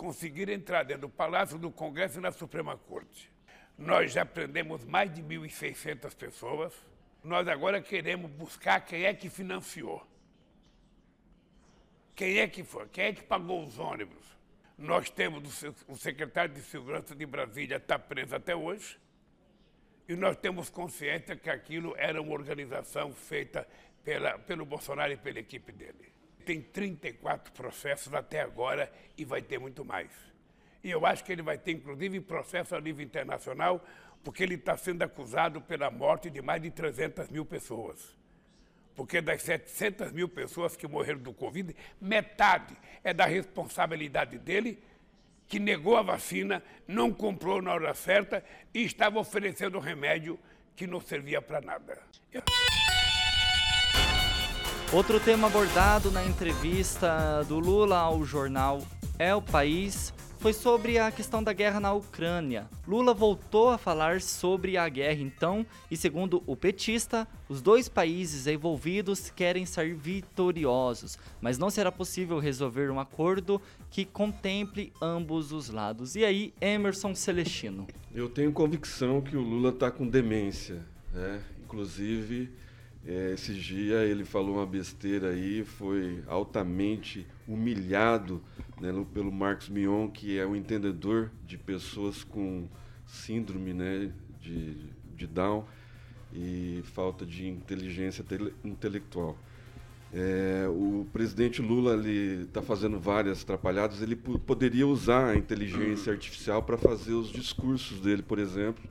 [0.00, 3.30] Conseguiram entrar dentro do Palácio do Congresso e na Suprema Corte.
[3.76, 6.72] Nós já prendemos mais de 1.600 pessoas.
[7.22, 10.02] Nós agora queremos buscar quem é que financiou.
[12.14, 12.88] Quem é que foi?
[12.88, 14.24] Quem é que pagou os ônibus?
[14.78, 18.98] Nós temos o secretário de Segurança de Brasília está preso até hoje.
[20.08, 23.68] E nós temos consciência que aquilo era uma organização feita
[24.02, 26.10] pela, pelo Bolsonaro e pela equipe dele.
[26.44, 30.10] Tem 34 processos até agora e vai ter muito mais.
[30.82, 33.84] E eu acho que ele vai ter, inclusive, processo a nível internacional,
[34.24, 38.16] porque ele está sendo acusado pela morte de mais de 300 mil pessoas.
[38.94, 44.82] Porque das 700 mil pessoas que morreram do Covid, metade é da responsabilidade dele,
[45.46, 50.38] que negou a vacina, não comprou na hora certa e estava oferecendo remédio
[50.76, 51.98] que não servia para nada.
[52.32, 52.42] Eu-
[54.92, 58.82] Outro tema abordado na entrevista do Lula ao jornal
[59.20, 62.66] El País foi sobre a questão da guerra na Ucrânia.
[62.88, 68.48] Lula voltou a falar sobre a guerra então, e segundo o petista, os dois países
[68.48, 73.62] envolvidos querem sair vitoriosos, mas não será possível resolver um acordo
[73.92, 76.16] que contemple ambos os lados.
[76.16, 77.86] E aí, Emerson Celestino.
[78.12, 80.84] Eu tenho convicção que o Lula está com demência.
[81.12, 81.40] Né?
[81.62, 82.50] Inclusive,
[83.06, 88.42] eh, esses dias ele falou uma besteira aí, foi altamente humilhado
[88.80, 92.66] né, pelo Marcos Mion, que é um entendedor de pessoas com
[93.06, 94.76] síndrome né, de,
[95.16, 95.64] de Down
[96.32, 99.36] e falta de inteligência tele- intelectual.
[100.12, 102.00] É, o presidente Lula
[102.42, 104.02] está fazendo várias atrapalhadas.
[104.02, 108.82] Ele po- poderia usar a inteligência artificial para fazer os discursos dele, por exemplo,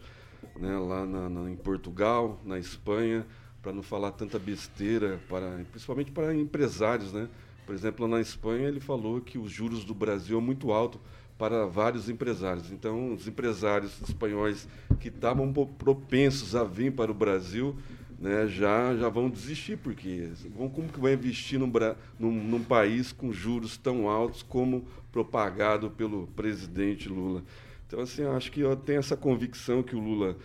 [0.58, 3.26] né, lá na- na- em Portugal, na Espanha,
[3.62, 7.14] para não falar tanta besteira, para, principalmente para empresários.
[7.14, 7.28] Né?
[7.66, 11.00] Por exemplo, na Espanha ele falou que os juros do Brasil é muito alto
[11.38, 12.72] para vários empresários.
[12.72, 14.68] Então, os empresários espanhóis
[15.00, 17.76] que estavam propensos a vir para o Brasil
[18.20, 21.72] né, já, já vão desistir, porque vão, como que vai investir num,
[22.20, 27.44] num, num país com juros tão altos como propagado pelo presidente Lula?
[27.90, 30.38] Então, assim, eu acho que eu tenho essa convicção que o Lula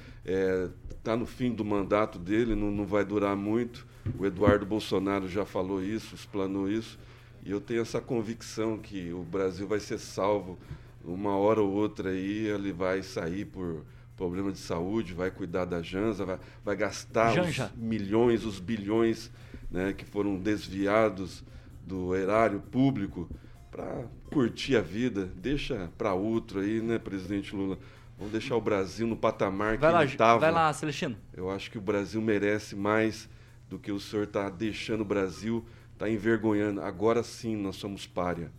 [0.90, 3.86] está no fim do mandato dele, não, não vai durar muito.
[4.18, 6.98] O Eduardo Bolsonaro já falou isso, explanou isso.
[7.44, 10.58] E eu tenho essa convicção que o Brasil vai ser salvo
[11.04, 13.84] uma hora ou outra aí, ele vai sair por
[14.16, 17.70] problema de saúde, vai cuidar da Janza, vai, vai gastar Janja.
[17.74, 19.30] os milhões, os bilhões
[19.70, 21.44] né, que foram desviados
[21.86, 23.28] do erário público
[23.74, 25.28] para curtir a vida.
[25.34, 27.76] Deixa para outro aí, né, presidente Lula?
[28.16, 30.38] Vamos deixar o Brasil no patamar Vai que lá, ele estava.
[30.38, 31.16] vai lá, Celestino.
[31.32, 33.28] Eu acho que o Brasil merece mais
[33.68, 36.80] do que o senhor está deixando o Brasil, está envergonhando.
[36.80, 38.52] Agora sim nós somos párea.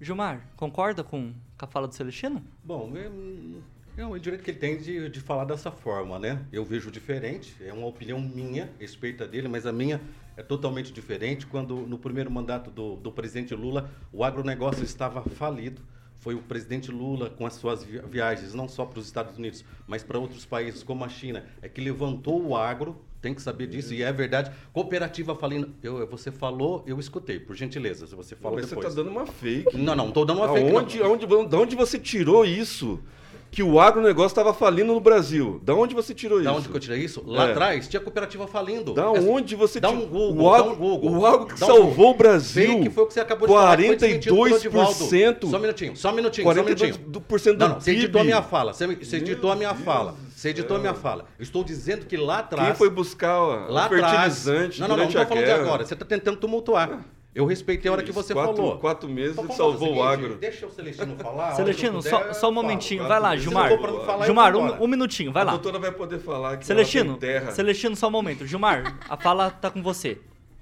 [0.00, 2.42] Gilmar, concorda com a fala do Celestino?
[2.64, 6.42] Bom, é, é um direito que ele tem de, de falar dessa forma, né?
[6.50, 10.00] Eu vejo diferente, é uma opinião minha, respeita dele, mas a minha
[10.36, 11.46] é totalmente diferente.
[11.46, 15.80] Quando no primeiro mandato do, do presidente Lula, o agronegócio estava falido.
[16.18, 19.64] Foi o presidente Lula, com as suas vi- viagens, não só para os Estados Unidos,
[19.86, 22.96] mas para outros países, como a China, é que levantou o agro.
[23.20, 24.50] Tem que saber disso, e é verdade.
[24.72, 25.70] Cooperativa falindo.
[25.82, 28.06] Eu, você falou, eu escutei, por gentileza.
[28.06, 28.88] Se você fala Mas você depois.
[28.92, 29.76] está dando uma fake.
[29.76, 30.98] Não, não, estou dando uma fake.
[30.98, 31.06] Não.
[31.06, 33.00] aonde, da onde você tirou isso?
[33.50, 35.58] Que o agronegócio estava falindo no Brasil.
[35.64, 36.58] Da onde você tirou Da isso?
[36.58, 37.22] onde que eu tirei isso?
[37.26, 37.50] Lá É.
[37.52, 38.92] atrás tinha cooperativa falindo.
[38.92, 40.04] Da É- onde você Dá tirou?
[40.04, 41.10] um Google, o dá agro, um Google.
[41.18, 42.10] O agro que Dá um salvou Google.
[42.10, 42.68] o Brasil.
[42.68, 44.94] Fake foi o que você acabou de falar, que foi desmentido pelo Divaldo.
[44.98, 45.46] 42%.
[45.50, 47.08] Só um minutinho, só um minutinho, só um 42% minutinho.
[47.12, 48.72] do, por cento do Não, não, você editou a minha fala.
[48.74, 50.14] Você, você editou a minha Deus fala.
[50.34, 51.24] Você editou a minha fala.
[51.38, 52.68] Eu estou dizendo que lá atrás.
[52.68, 54.10] Quem foi buscar ó, lá o atrás.
[54.12, 55.86] fertilizante Não, não, não, não a estou falando de agora.
[55.86, 57.00] Você está tentando tumultuar.
[57.36, 58.78] Eu respeitei a hora que você quatro- falou.
[58.78, 60.36] quatro meses Então, salvou o seguinte, agro.
[60.38, 61.52] Deixa o Celestino falar.
[61.54, 62.52] Celestino, a eu só, puder, só um falo.
[62.54, 63.06] momentinho.
[63.06, 63.78] Vai lá, Gilmar.
[64.06, 65.52] falar, Gilmar, um, um minutinho, vai a lá.
[65.52, 67.50] doutora vai poder falar que Celestino, terra.
[67.52, 68.46] Celestino, só um momento.
[68.46, 70.18] Gilmar, a fala tá com você.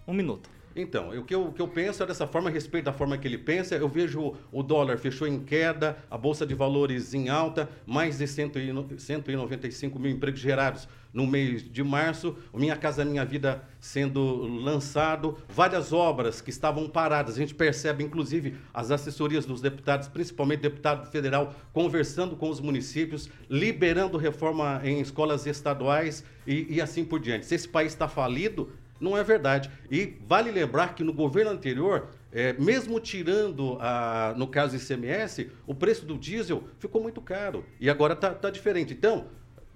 [0.07, 0.51] Um minuto.
[0.77, 3.17] Então, o que, eu, o que eu penso é dessa forma, a respeito da forma
[3.17, 3.77] que ele pensa.
[3.77, 8.27] Eu vejo o dólar fechou em queda, a Bolsa de Valores em alta, mais de
[8.27, 13.63] 100 e no- 195 mil empregos gerados no mês de março, Minha Casa Minha Vida
[13.79, 17.37] sendo lançado, várias obras que estavam paradas.
[17.37, 23.31] A gente percebe, inclusive, as assessorias dos deputados, principalmente deputado federal, conversando com os municípios,
[23.49, 27.47] liberando reforma em escolas estaduais e, e assim por diante.
[27.47, 29.71] Se esse país está falido, não é verdade.
[29.91, 35.75] E vale lembrar que no governo anterior, eh, mesmo tirando, a, no caso ICMS, o
[35.75, 37.65] preço do diesel ficou muito caro.
[37.81, 38.93] E agora está diferente.
[38.93, 39.27] Então,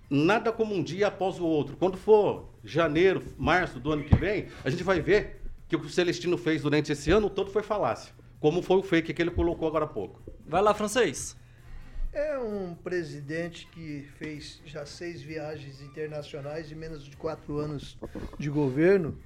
[0.09, 1.77] nada como um dia após o outro.
[1.77, 5.87] Quando for janeiro, março do ano que vem, a gente vai ver que o que
[5.87, 8.13] o Celestino fez durante esse ano todo foi falácia.
[8.41, 10.23] Como foi o fake que ele colocou agora há pouco.
[10.47, 11.37] Vai lá, francês.
[12.19, 17.97] É um presidente que fez já seis viagens internacionais em menos de quatro anos
[18.37, 19.17] de governo.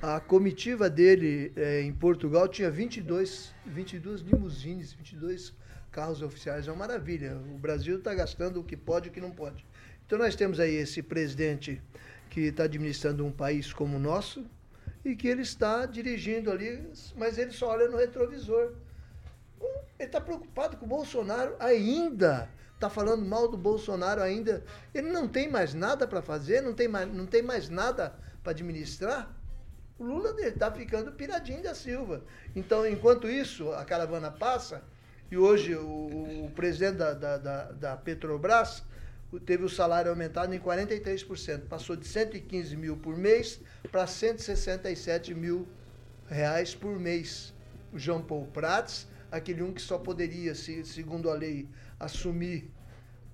[0.00, 5.54] A comitiva dele eh, em Portugal tinha 22, 22 limusines, 22
[5.90, 6.68] carros oficiais.
[6.68, 7.36] É uma maravilha.
[7.36, 9.66] O Brasil está gastando o que pode e o que não pode.
[10.06, 11.82] Então nós temos aí esse presidente
[12.30, 14.46] que está administrando um país como o nosso
[15.04, 16.80] e que ele está dirigindo ali,
[17.16, 18.72] mas ele só olha no retrovisor.
[19.60, 22.50] Ele está preocupado com o Bolsonaro ainda.
[22.74, 24.62] Está falando mal do Bolsonaro ainda.
[24.92, 28.52] Ele não tem mais nada para fazer, não tem mais, não tem mais nada para
[28.52, 29.34] administrar.
[29.98, 32.22] O Lula está ficando piradinho da Silva.
[32.54, 34.82] Então, enquanto isso, a caravana passa,
[35.30, 38.82] e hoje o, o presidente da, da, da, da Petrobras
[39.44, 41.66] teve o salário aumentado em 43%.
[41.66, 45.66] Passou de 115 mil por mês para 167 mil
[46.28, 47.52] reais por mês.
[47.92, 51.68] O João Paul Prats, aquele um que só poderia, se- segundo a lei,
[51.98, 52.70] assumir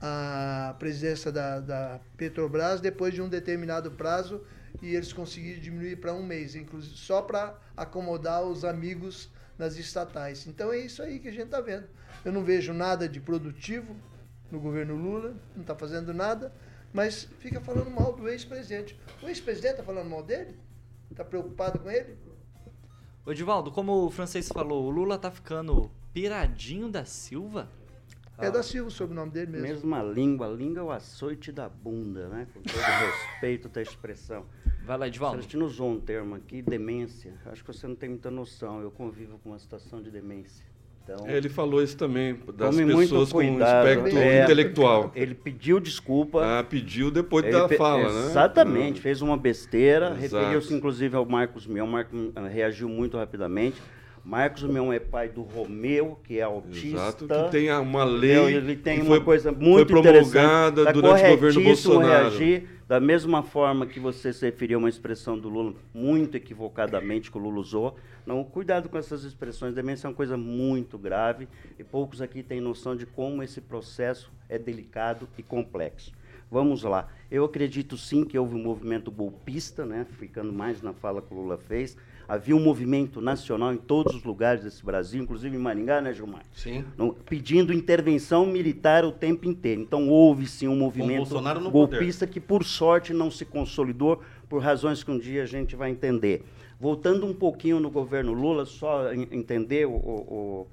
[0.00, 4.42] a presidência da, da Petrobras depois de um determinado prazo
[4.80, 10.46] e eles conseguiram diminuir para um mês, inclusive só para acomodar os amigos nas estatais.
[10.46, 11.86] Então é isso aí que a gente está vendo.
[12.24, 13.94] Eu não vejo nada de produtivo
[14.50, 16.52] no governo Lula, não está fazendo nada,
[16.92, 18.98] mas fica falando mal do ex-presidente.
[19.22, 20.56] O ex-presidente está falando mal dele?
[21.10, 22.16] Está preocupado com ele?
[23.24, 27.70] Ô, Divaldo, como o francês falou, o Lula tá ficando piradinho da Silva?
[28.36, 29.68] É da Silva o sobrenome dele mesmo.
[29.68, 32.48] Mesma língua, a língua é o açoite da bunda, né?
[32.52, 34.44] Com todo respeito da expressão.
[34.84, 35.36] Vai lá, Edvaldo.
[35.36, 37.34] Celestino usou um termo aqui, demência.
[37.46, 38.80] Acho que você não tem muita noção.
[38.80, 40.66] Eu convivo com uma situação de demência.
[41.04, 43.88] Então, É, ele falou isso também, das pessoas com cuidado.
[43.88, 45.10] espectro É, intelectual.
[45.16, 46.40] Ele pediu desculpa.
[46.60, 48.26] Ah, pediu depois da fe- fala, né?
[48.30, 53.80] Exatamente, fez uma besteira, referiu-se inclusive ao Marcos Mion, Marcos ah, reagiu muito rapidamente.
[54.24, 56.86] Marcos Mion é pai do Romeu, que é autista.
[56.96, 60.84] Exato, que tem uma lei Ele tem uma foi- coisa foi muito promulgada interessante.
[60.84, 62.08] Tá durante o governo Bolsonaro.
[62.30, 67.30] reagir da mesma forma que você se referiu a uma expressão do Lula, muito equivocadamente
[67.30, 67.96] que o Lula usou.
[68.24, 71.48] Não, cuidado com essas expressões, demência é uma coisa muito grave
[71.78, 76.12] e poucos aqui têm noção de como esse processo é delicado e complexo.
[76.50, 77.08] Vamos lá.
[77.30, 80.06] Eu acredito sim que houve um movimento golpista, né?
[80.18, 81.96] ficando mais na fala que o Lula fez.
[82.32, 86.40] Havia um movimento nacional em todos os lugares desse Brasil, inclusive em Maringá, né, Gilmar?
[86.54, 86.82] Sim.
[86.96, 89.82] Não- pedindo intervenção militar o tempo inteiro.
[89.82, 91.28] Então houve sim um movimento
[91.60, 91.96] no poder.
[91.98, 95.90] golpista que, por sorte, não se consolidou por razões que um dia a gente vai
[95.90, 96.42] entender.
[96.80, 100.66] Voltando um pouquinho no governo Lula, só en- entender, o, o,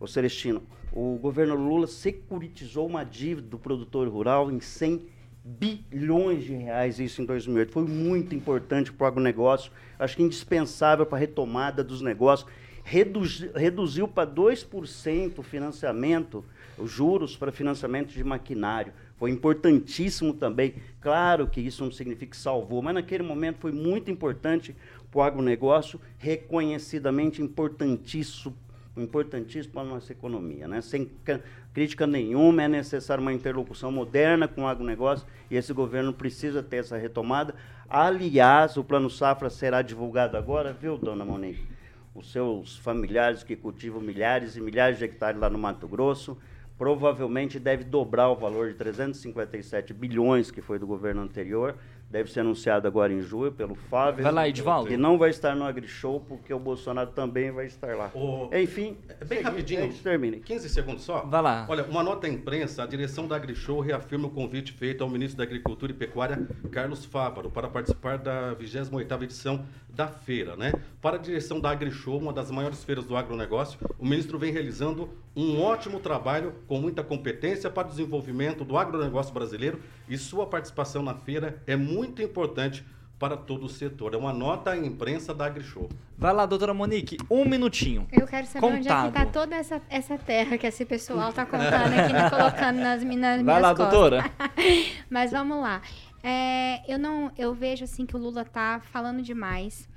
[0.00, 0.60] o, o Celestino,
[0.92, 5.02] o governo Lula securitizou uma dívida do produtor rural em 100
[5.46, 7.72] bilhões de reais, isso em 2008.
[7.72, 12.50] Foi muito importante para o agronegócio, acho que indispensável para a retomada dos negócios.
[12.82, 16.44] Reduzi- reduziu para 2% o financiamento,
[16.76, 18.92] os juros para financiamento de maquinário.
[19.16, 20.74] Foi importantíssimo também.
[21.00, 24.74] Claro que isso não significa que salvou, mas naquele momento foi muito importante,
[25.10, 28.54] para o agronegócio, reconhecidamente importantíssimo,
[29.02, 30.66] importantíssimo para a nossa economia.
[30.66, 30.80] Né?
[30.80, 31.10] Sem
[31.72, 36.78] crítica nenhuma, é necessária uma interlocução moderna com o agronegócio e esse governo precisa ter
[36.78, 37.54] essa retomada.
[37.88, 41.66] Aliás, o Plano Safra será divulgado agora, viu, dona Monique?
[42.14, 46.38] Os seus familiares que cultivam milhares e milhares de hectares lá no Mato Grosso,
[46.78, 51.76] provavelmente deve dobrar o valor de 357 bilhões que foi do governo anterior
[52.10, 54.22] deve ser anunciado agora em julho pelo Fábio.
[54.22, 54.92] Vai lá, Edvaldo.
[54.92, 58.10] E não vai estar no AgriShow, porque o Bolsonaro também vai estar lá.
[58.14, 58.48] O...
[58.52, 59.92] Enfim, é bem rapidinho.
[60.02, 60.40] Termine.
[60.40, 61.22] 15 segundos só.
[61.22, 61.66] Vai lá.
[61.68, 65.38] Olha, uma nota à imprensa, a direção da AgriShow reafirma o convite feito ao ministro
[65.38, 69.64] da Agricultura e Pecuária, Carlos Fávaro, para participar da 28ª edição
[69.96, 70.72] da feira, né?
[71.00, 75.08] Para a direção da AgriShow, uma das maiores feiras do agronegócio, o ministro vem realizando
[75.34, 81.02] um ótimo trabalho com muita competência para o desenvolvimento do agronegócio brasileiro e sua participação
[81.02, 82.84] na feira é muito importante
[83.18, 84.12] para todo o setor.
[84.12, 85.88] É uma nota à imprensa da AgriShow.
[86.18, 88.06] Vai lá, doutora Monique, um minutinho.
[88.12, 88.78] Eu quero saber Contado.
[88.78, 92.76] onde é que está toda essa, essa terra que esse pessoal está contando aqui, colocando
[92.78, 93.90] nas, nas minhas Vai lá, costas.
[93.90, 94.30] doutora.
[95.08, 95.80] Mas vamos lá.
[96.28, 99.88] É, eu não, eu vejo assim que o Lula tá falando demais.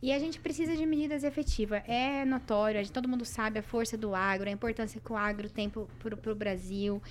[0.00, 1.82] E a gente precisa de medidas efetivas.
[1.86, 5.48] É notório, gente, todo mundo sabe a força do agro, a importância que o agro
[5.50, 7.02] tem para o Brasil.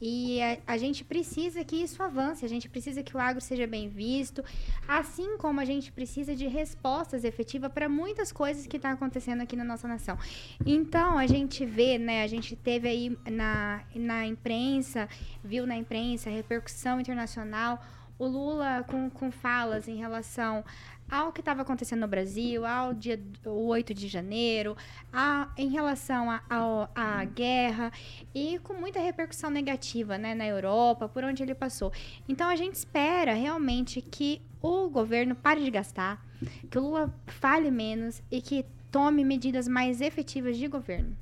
[0.00, 3.66] E a, a, gente precisa que isso avance, a gente precisa que o agro seja
[3.66, 4.42] bem visto,
[4.88, 9.42] assim como a gente precisa de respostas efetivas para muitas coisas que estão tá acontecendo
[9.42, 10.18] aqui na nossa nação.
[10.66, 15.08] Então, a gente vê, né, a gente teve aí na, na imprensa,
[15.44, 17.82] viu na imprensa, repercussão internacional,
[18.22, 20.64] o Lula com, com falas em relação
[21.10, 24.76] ao que estava acontecendo no Brasil, ao dia 8 de janeiro,
[25.12, 27.92] a, em relação à guerra
[28.32, 31.92] e com muita repercussão negativa né, na Europa, por onde ele passou.
[32.28, 36.24] Então a gente espera realmente que o governo pare de gastar,
[36.70, 41.16] que o Lula fale menos e que tome medidas mais efetivas de governo.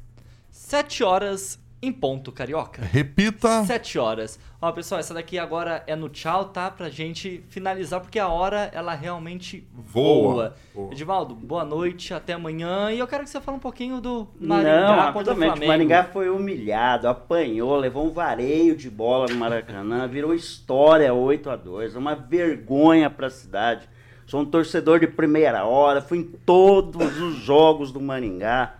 [0.50, 2.82] Sete horas em ponto, carioca.
[2.82, 3.64] Repita.
[3.64, 4.38] Sete horas.
[4.60, 6.70] Ó, pessoal, essa daqui agora é no tchau, tá?
[6.70, 10.54] Pra gente finalizar, porque a hora, ela realmente voa.
[10.74, 10.90] voa.
[10.92, 12.92] Edivaldo, boa noite, até amanhã.
[12.92, 15.64] E eu quero que você fale um pouquinho do Maringá Não, contra o Flamengo.
[15.64, 21.48] O Maringá foi humilhado, apanhou, levou um vareio de bola no Maracanã, virou história 8
[21.48, 23.88] a 2 Uma vergonha pra cidade.
[24.26, 28.74] Sou um torcedor de primeira hora, fui em todos os jogos do Maringá.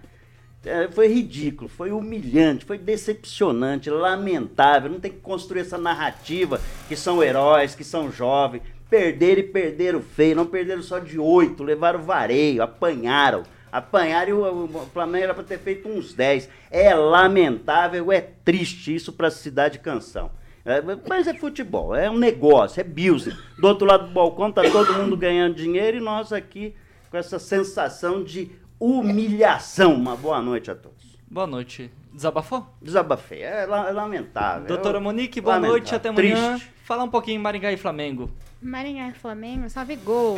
[0.64, 4.90] É, foi ridículo, foi humilhante, foi decepcionante, lamentável.
[4.90, 8.62] Não tem que construir essa narrativa que são heróis, que são jovens.
[8.90, 13.44] Perderam e perderam feio, não perderam só de oito, levaram vareio, apanharam.
[13.72, 16.48] Apanharam e o, Flamengo era para ter feito uns 10.
[16.70, 20.30] É lamentável, é triste isso para a cidade canção.
[20.64, 23.34] É, mas é futebol, é um negócio, é business.
[23.58, 26.74] Do outro lado do balcão tá todo mundo ganhando dinheiro e nós aqui
[27.10, 28.50] com essa sensação de
[28.80, 29.94] humilhação.
[29.94, 31.18] Uma boa noite a todos.
[31.30, 31.90] Boa noite.
[32.12, 32.66] Desabafou?
[32.82, 33.42] Desabafei.
[33.42, 34.66] É, é lamentável.
[34.66, 35.78] Doutora Monique, boa lamentável.
[35.78, 35.94] noite.
[35.94, 36.56] Até amanhã.
[36.56, 36.72] Triste.
[36.82, 38.28] Fala um pouquinho Maringá e Flamengo.
[38.60, 40.36] Maringá e Flamengo, só vi gol,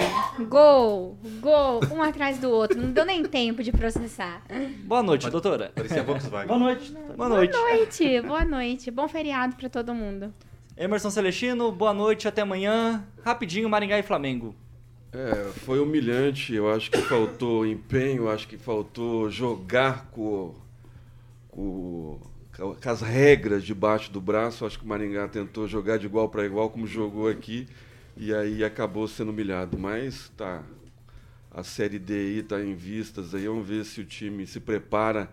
[0.49, 2.81] gol, gol, um atrás do outro.
[2.81, 4.43] Não deu nem tempo de processar.
[4.85, 5.73] Boa noite, doutora.
[5.75, 6.47] Parecia Volkswagen.
[6.47, 6.93] Boa noite.
[7.17, 7.53] Boa noite.
[7.53, 8.91] Boa noite, boa noite.
[8.91, 10.33] Bom feriado para todo mundo.
[10.77, 13.05] Emerson Celestino, boa noite, até amanhã.
[13.25, 14.55] Rapidinho, Maringá e Flamengo.
[15.13, 16.55] É, foi humilhante.
[16.55, 20.55] Eu acho que faltou empenho, acho que faltou jogar com,
[21.49, 22.19] com,
[22.57, 24.65] com as regras debaixo do braço.
[24.65, 27.69] Acho que o Maringá tentou jogar de igual para igual, como jogou aqui,
[28.17, 29.79] e aí acabou sendo humilhado.
[29.79, 30.63] Mas tá,
[31.51, 33.35] a Série D está em vistas.
[33.35, 35.29] Aí vamos ver se o time se prepara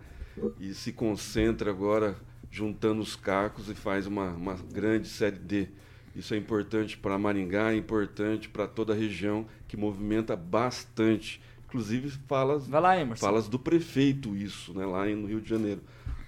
[0.58, 2.16] e se concentra agora,
[2.50, 5.68] juntando os cacos e faz uma, uma grande Série D.
[6.14, 11.40] Isso é importante para Maringá, é importante para toda a região que movimenta bastante.
[11.66, 15.80] Inclusive falas, lá, falas do prefeito isso, né, lá no Rio de Janeiro.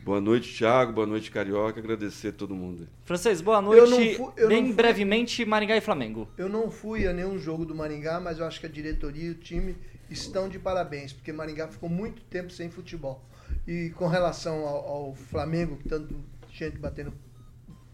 [0.04, 0.92] Boa noite, Thiago.
[0.92, 1.78] Boa noite, Carioca.
[1.78, 2.88] Agradecer a todo mundo.
[3.04, 4.16] Francês, boa noite.
[4.16, 6.28] Fui, Bem fui, brevemente, Maringá e Flamengo.
[6.36, 9.30] Eu não fui a nenhum jogo do Maringá, mas eu acho que a diretoria e
[9.30, 9.76] o time
[10.10, 13.24] estão de parabéns, porque Maringá ficou muito tempo sem futebol.
[13.66, 16.16] E com relação ao, ao Flamengo, tanto
[16.52, 17.12] gente batendo,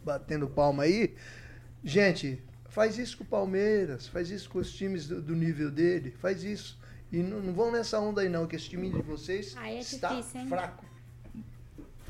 [0.03, 1.15] batendo palma aí,
[1.83, 6.11] Gente, faz isso com o Palmeiras, faz isso com os times do, do nível dele,
[6.19, 6.79] faz isso.
[7.11, 10.15] E não, não, vão nessa onda aí não, que esse time de vocês é está
[10.15, 10.85] difícil, fraco.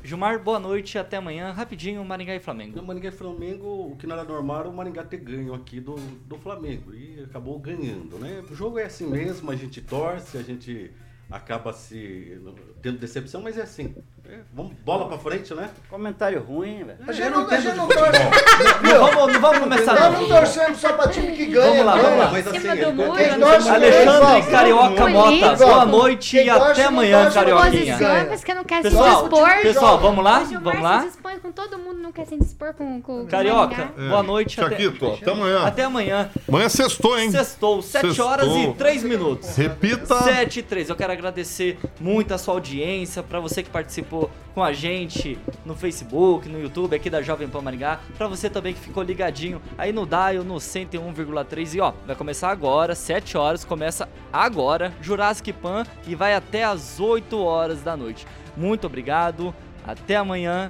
[0.03, 1.51] Gilmar, boa noite, até amanhã.
[1.51, 2.77] Rapidinho, Maringá e Flamengo.
[2.77, 5.79] No Maringá e Flamengo, o que não era normal era o Maringá ter ganho aqui
[5.81, 6.93] do, do Flamengo.
[6.93, 8.41] E acabou ganhando, né?
[8.49, 10.91] O jogo é assim mesmo, a gente torce, a gente
[11.31, 12.39] acaba se
[12.81, 13.93] tendo decepção, mas é assim.
[14.25, 15.69] É, vamos bola pra frente, né?
[15.89, 16.99] Comentário ruim, velho.
[17.07, 18.19] A gente não, a gente de não torce.
[18.83, 20.21] Não vamos, não vamos começar Nós não.
[20.21, 21.69] não torcemos só pra time que ganha.
[21.71, 22.03] Vamos lá, não.
[22.03, 22.31] vamos lá.
[22.31, 22.59] Mas assim,
[23.39, 23.73] torce sei.
[23.73, 24.41] Alexandre Igual.
[24.51, 27.97] Carioca Mota, boa noite Quem e até amanhã, Carioquinha.
[28.45, 29.61] que não quer Pessoal, se dispor.
[29.61, 30.39] pessoal, vamos lá?
[30.39, 31.07] Vamos lá?
[31.41, 34.59] com todo mundo, não quer se dispor com, com com Carioca, boa noite.
[34.61, 35.63] Até, Tiaguito, até amanhã.
[35.65, 36.29] até amanhã.
[36.47, 37.31] Amanhã sextou, hein?
[37.31, 38.27] Sextou, 7 Sextou.
[38.27, 39.55] horas e 3 minutos.
[39.55, 40.21] Repita.
[40.21, 40.89] 7 e 3.
[40.89, 45.75] Eu quero agradecer muito a sua audiência, pra você que participou com a gente no
[45.75, 49.91] Facebook, no YouTube aqui da Jovem Pan Maringá, pra você também que ficou ligadinho aí
[49.91, 55.85] no Dial no 101,3 e ó, vai começar agora, 7 horas, começa agora, Jurassic Pan
[56.07, 58.25] e vai até as 8 horas da noite.
[58.55, 59.53] Muito obrigado,
[59.85, 60.69] até amanhã.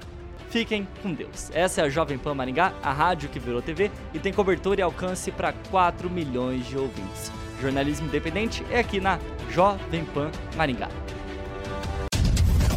[0.50, 1.52] Fiquem com Deus.
[1.54, 4.84] Essa é a Jovem Pan Maringá, a rádio que virou TV e tem cobertura e
[4.84, 7.32] alcance para 4 milhões de ouvintes.
[7.62, 10.90] Jornalismo independente é aqui na Jovem Pan Maringá.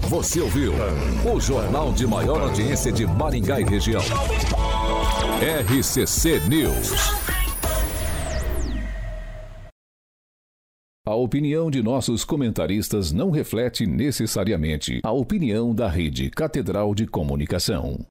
[0.09, 0.73] Você ouviu
[1.25, 4.03] o jornal de maior audiência de Maringá e região.
[5.41, 6.93] RCC News.
[11.05, 18.07] A opinião de nossos comentaristas não reflete necessariamente a opinião da Rede Catedral de Comunicação.